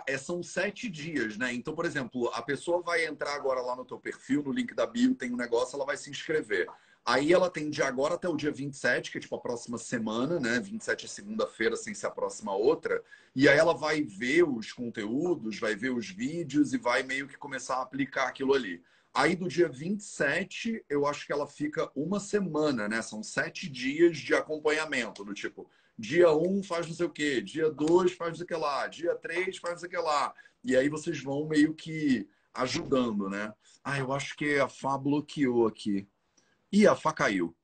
[0.08, 1.52] é, são sete dias, né?
[1.52, 4.86] Então, por exemplo, a pessoa vai entrar agora lá no teu perfil, no link da
[4.86, 6.66] bio, tem um negócio, ela vai se inscrever.
[7.08, 10.40] Aí ela tem de agora até o dia 27, que é tipo a próxima semana,
[10.40, 10.58] né?
[10.58, 13.00] 27 é segunda-feira, sem ser a próxima outra.
[13.32, 17.36] E aí ela vai ver os conteúdos, vai ver os vídeos e vai meio que
[17.36, 18.82] começar a aplicar aquilo ali.
[19.14, 23.00] Aí do dia 27, eu acho que ela fica uma semana, né?
[23.02, 27.40] São sete dias de acompanhamento, do tipo, dia 1 um faz não sei o quê,
[27.40, 29.96] dia 2 faz não sei o que lá, dia 3 faz não sei o que
[29.96, 30.34] lá.
[30.64, 33.54] E aí vocês vão meio que ajudando, né?
[33.84, 36.08] Ah, eu acho que a Fá bloqueou aqui.
[36.76, 37.56] E a faca caiu.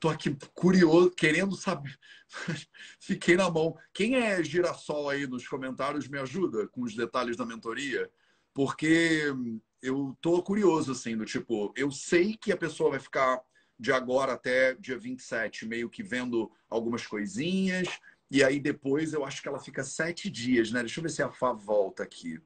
[0.00, 1.96] Tô aqui curioso, querendo saber.
[2.98, 3.78] Fiquei na mão.
[3.94, 8.10] Quem é girassol aí nos comentários me ajuda com os detalhes da mentoria?
[8.52, 9.32] Porque
[9.80, 13.40] eu tô curioso, assim, do tipo, eu sei que a pessoa vai ficar
[13.78, 17.86] de agora até dia 27, meio que vendo algumas coisinhas.
[18.28, 20.80] E aí depois eu acho que ela fica sete dias, né?
[20.80, 22.40] Deixa eu ver se a Fá volta aqui.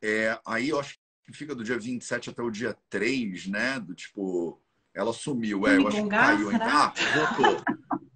[0.00, 0.96] É, aí eu acho
[1.28, 3.78] que fica do dia 27 até o dia 3, né?
[3.78, 4.58] Do tipo,
[4.94, 5.66] ela sumiu.
[5.66, 6.48] É, eu acho que caiu.
[6.56, 7.62] Ah, voltou.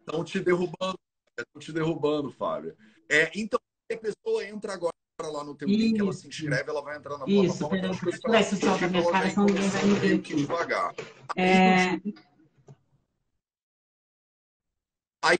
[0.00, 0.98] Estão te derrubando,
[1.38, 2.76] estão te derrubando, Fábio.
[3.08, 3.58] É, então,
[3.90, 7.24] a pessoa entra agora lá no teu link, ela se inscreve, ela vai entrar na
[7.26, 8.10] Isso, plataforma.
[8.10, 10.34] Isso, peraí, deixa eu da minha cara, senão ninguém vai me ver aqui.
[10.34, 10.94] Devagar.
[11.36, 12.00] É...
[15.22, 15.38] Aí,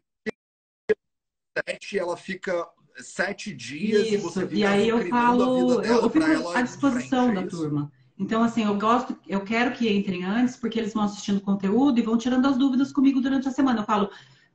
[1.94, 2.70] ela fica
[3.00, 7.32] sete dias Isso, e você fica e aí eu falo, eu, eu fico à disposição
[7.32, 7.90] da é turma.
[8.18, 12.02] Então, assim, eu gosto, eu quero que entrem antes, porque eles vão assistindo conteúdo e
[12.02, 13.80] vão tirando as dúvidas comigo durante a semana.
[13.80, 14.10] Eu falo,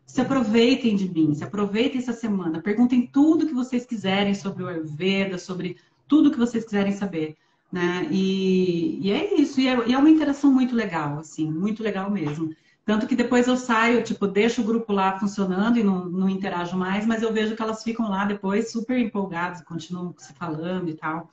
[0.05, 4.67] se aproveitem de mim, se aproveitem essa semana, perguntem tudo que vocês quiserem sobre o
[4.67, 5.77] Ayurveda, sobre
[6.07, 7.37] tudo que vocês quiserem saber.
[7.71, 8.07] Né?
[8.11, 12.11] E, e é isso, e é, e é, uma interação muito legal, assim, muito legal
[12.11, 12.53] mesmo.
[12.85, 16.75] Tanto que depois eu saio, tipo, deixo o grupo lá funcionando e não, não interajo
[16.75, 20.93] mais, mas eu vejo que elas ficam lá depois super empolgadas, continuam se falando e
[20.93, 21.31] tal.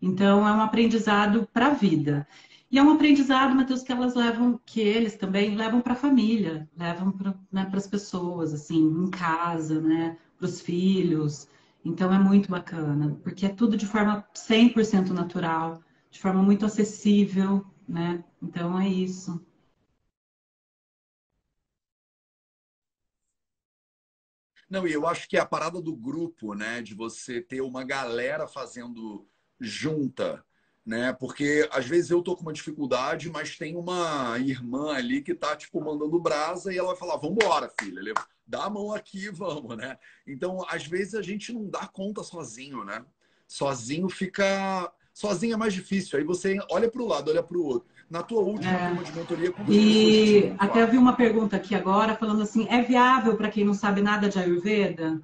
[0.00, 2.26] Então, é um aprendizado para a vida.
[2.70, 6.68] E é um aprendizado, Matheus, que elas levam, que eles também levam para a família,
[6.76, 11.48] levam para né, as pessoas, assim, em casa, né, para os filhos.
[11.84, 15.80] Então, é muito bacana, porque é tudo de forma 100% natural,
[16.10, 18.22] de forma muito acessível, né?
[18.42, 19.40] Então, é isso.
[24.72, 27.84] Não, e eu acho que é a parada do grupo, né, de você ter uma
[27.84, 29.28] galera fazendo
[29.60, 30.42] junta,
[30.82, 31.12] né?
[31.12, 35.54] Porque às vezes eu tô com uma dificuldade, mas tem uma irmã ali que tá
[35.54, 38.14] tipo mandando brasa e ela vai falar: "Vambora, filha,
[38.46, 39.98] dá a mão aqui, vamos", né?
[40.26, 43.04] Então, às vezes a gente não dá conta sozinho, né?
[43.46, 46.18] Sozinho fica sozinho é mais difícil.
[46.18, 47.92] Aí você olha para o lado, olha para o outro.
[48.12, 48.88] Na tua última é.
[48.88, 53.38] turma de mentoria, E até eu vi uma pergunta aqui agora falando assim: é viável
[53.38, 55.18] para quem não sabe nada de Ayurveda?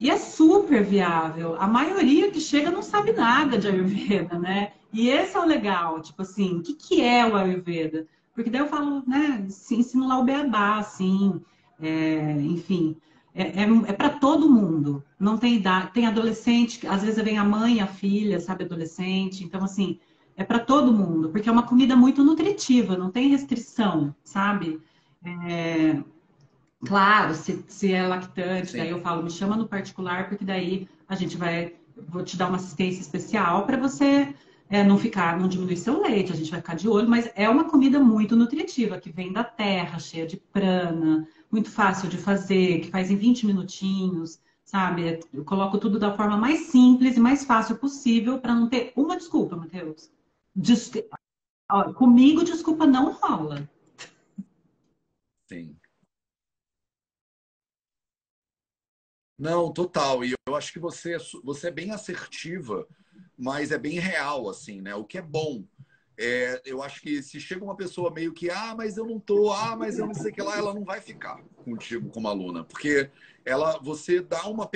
[0.00, 1.56] E é super viável.
[1.60, 4.72] A maioria que chega não sabe nada de Ayurveda, né?
[4.90, 8.06] E esse é o legal, tipo assim, o que, que é o Ayurveda?
[8.34, 11.38] Porque daí eu falo, né, ensino lá o beabá, assim,
[11.82, 12.96] é, enfim,
[13.34, 15.04] é, é, é para todo mundo.
[15.18, 19.44] Não tem idade, tem adolescente, às vezes vem a mãe, a filha, sabe, adolescente.
[19.44, 20.00] Então, assim,
[20.36, 24.80] é para todo mundo, porque é uma comida muito nutritiva, não tem restrição, sabe?
[25.24, 26.02] É,
[26.86, 28.78] Claro, se, se é lactante, Sim.
[28.78, 31.74] daí eu falo, me chama no particular, porque daí a gente vai,
[32.08, 34.34] vou te dar uma assistência especial para você
[34.68, 37.48] é, não ficar, não diminuir seu leite, a gente vai ficar de olho, mas é
[37.48, 42.80] uma comida muito nutritiva, que vem da terra, cheia de prana, muito fácil de fazer,
[42.80, 45.20] que faz em 20 minutinhos, sabe?
[45.34, 49.18] Eu coloco tudo da forma mais simples e mais fácil possível para não ter uma
[49.18, 50.10] desculpa, Matheus.
[51.96, 53.68] Comigo, desculpa não rola.
[55.48, 55.76] Sim.
[59.38, 60.24] Não, total.
[60.24, 62.86] E eu acho que você, é você é bem assertiva,
[63.38, 64.94] mas é bem real, assim, né?
[64.94, 65.64] O que é bom.
[66.18, 69.50] É, eu acho que se chega uma pessoa meio que, ah, mas eu não tô,
[69.50, 72.62] ah, mas eu não sei o que lá, ela não vai ficar contigo como aluna.
[72.64, 73.10] Porque
[73.42, 74.68] ela, você dá uma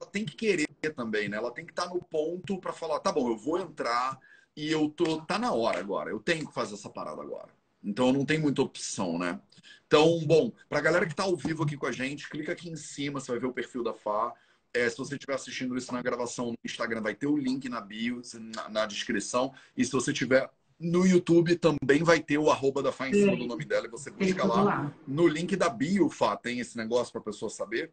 [0.00, 1.36] ela tem que querer também, né?
[1.36, 4.18] Ela tem que estar tá no ponto para falar, tá bom, eu vou entrar
[4.56, 7.48] e eu tô, tá na hora agora, eu tenho que fazer essa parada agora.
[7.82, 9.40] Então não tem muita opção, né?
[9.86, 12.70] Então, bom, para a galera que está ao vivo aqui com a gente, clica aqui
[12.70, 14.32] em cima, você vai ver o perfil da Fá.
[14.72, 17.80] É, se você estiver assistindo isso na gravação no Instagram, vai ter o link na
[17.80, 18.22] bio,
[18.54, 19.52] na, na descrição.
[19.76, 20.48] E se você estiver
[20.80, 23.86] no YouTube, também vai ter o arroba da Fá em cima do nome dela.
[23.86, 24.62] E você busca lá.
[24.62, 24.94] lá.
[25.06, 27.92] No link da bio, Fá, tem esse negócio para a pessoa saber.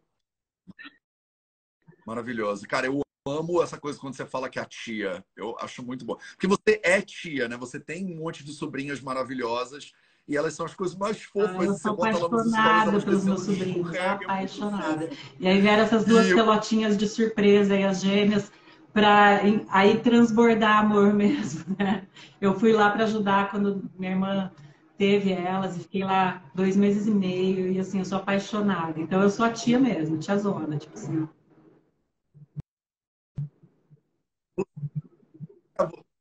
[2.06, 2.66] Maravilhoso.
[2.66, 3.02] Cara, eu
[3.38, 5.24] amo essa coisa quando você fala que é a tia.
[5.36, 6.16] Eu acho muito bom.
[6.32, 7.56] Porque você é tia, né?
[7.56, 9.92] Você tem um monte de sobrinhas maravilhosas
[10.28, 11.56] e elas são as coisas mais fofas.
[11.58, 15.10] Ah, eu sou apaixonada pelos meus sobrinhos, é apaixonada.
[15.38, 18.50] E aí vieram essas duas e pelotinhas de surpresa e as gêmeas
[18.92, 22.06] para aí transbordar amor mesmo, né?
[22.40, 24.50] Eu fui lá para ajudar quando minha irmã
[24.96, 29.00] teve elas e fiquei lá dois meses e meio e assim, eu sou apaixonada.
[29.00, 31.26] Então eu sou a tia mesmo, tia zona, tipo assim.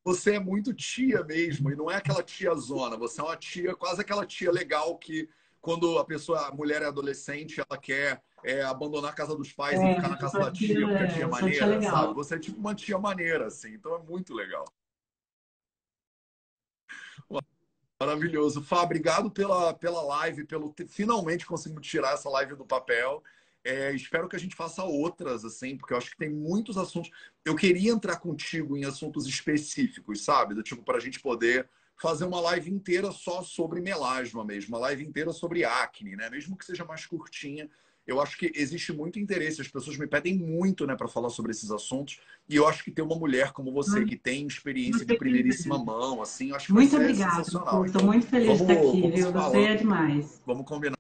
[0.10, 3.76] Você é muito tia mesmo, e não é aquela tia zona, você é uma tia,
[3.76, 5.30] quase aquela tia legal que
[5.62, 9.80] quando a pessoa, a mulher é adolescente, ela quer é, abandonar a casa dos pais
[9.80, 12.14] é, e ficar na casa da tia, porque a tia é maneira, tia sabe?
[12.16, 14.66] Você é tipo uma tia maneira, assim, então é muito legal.
[18.02, 18.64] Maravilhoso.
[18.64, 23.22] Fá, obrigado pela, pela live, pelo finalmente conseguimos tirar essa live do papel.
[23.70, 27.12] É, espero que a gente faça outras, assim, porque eu acho que tem muitos assuntos.
[27.46, 30.56] Eu queria entrar contigo em assuntos específicos, sabe?
[30.56, 34.82] Do tipo, para a gente poder fazer uma live inteira só sobre melasma mesmo, uma
[34.88, 36.32] live inteira sobre acne, né?
[36.32, 37.70] Mesmo que seja mais curtinha.
[38.08, 41.52] Eu acho que existe muito interesse, as pessoas me pedem muito, né, para falar sobre
[41.52, 42.20] esses assuntos.
[42.50, 46.20] E eu acho que ter uma mulher como você, que tem experiência de primeiríssima mão,
[46.20, 47.44] assim, eu acho que muito obrigada.
[47.44, 49.32] Estou muito feliz vamos, de estar aqui, viu?
[49.32, 50.42] Você é demais.
[50.44, 50.99] Vamos combinar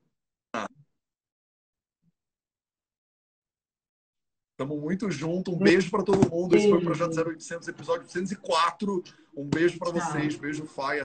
[4.59, 5.53] Tamo muito junto.
[5.53, 6.53] Um beijo para todo mundo.
[6.53, 9.01] Esse foi o Projeto 0800, episódio 204.
[9.33, 10.35] Um beijo para vocês.
[10.35, 10.97] Beijo, Faia.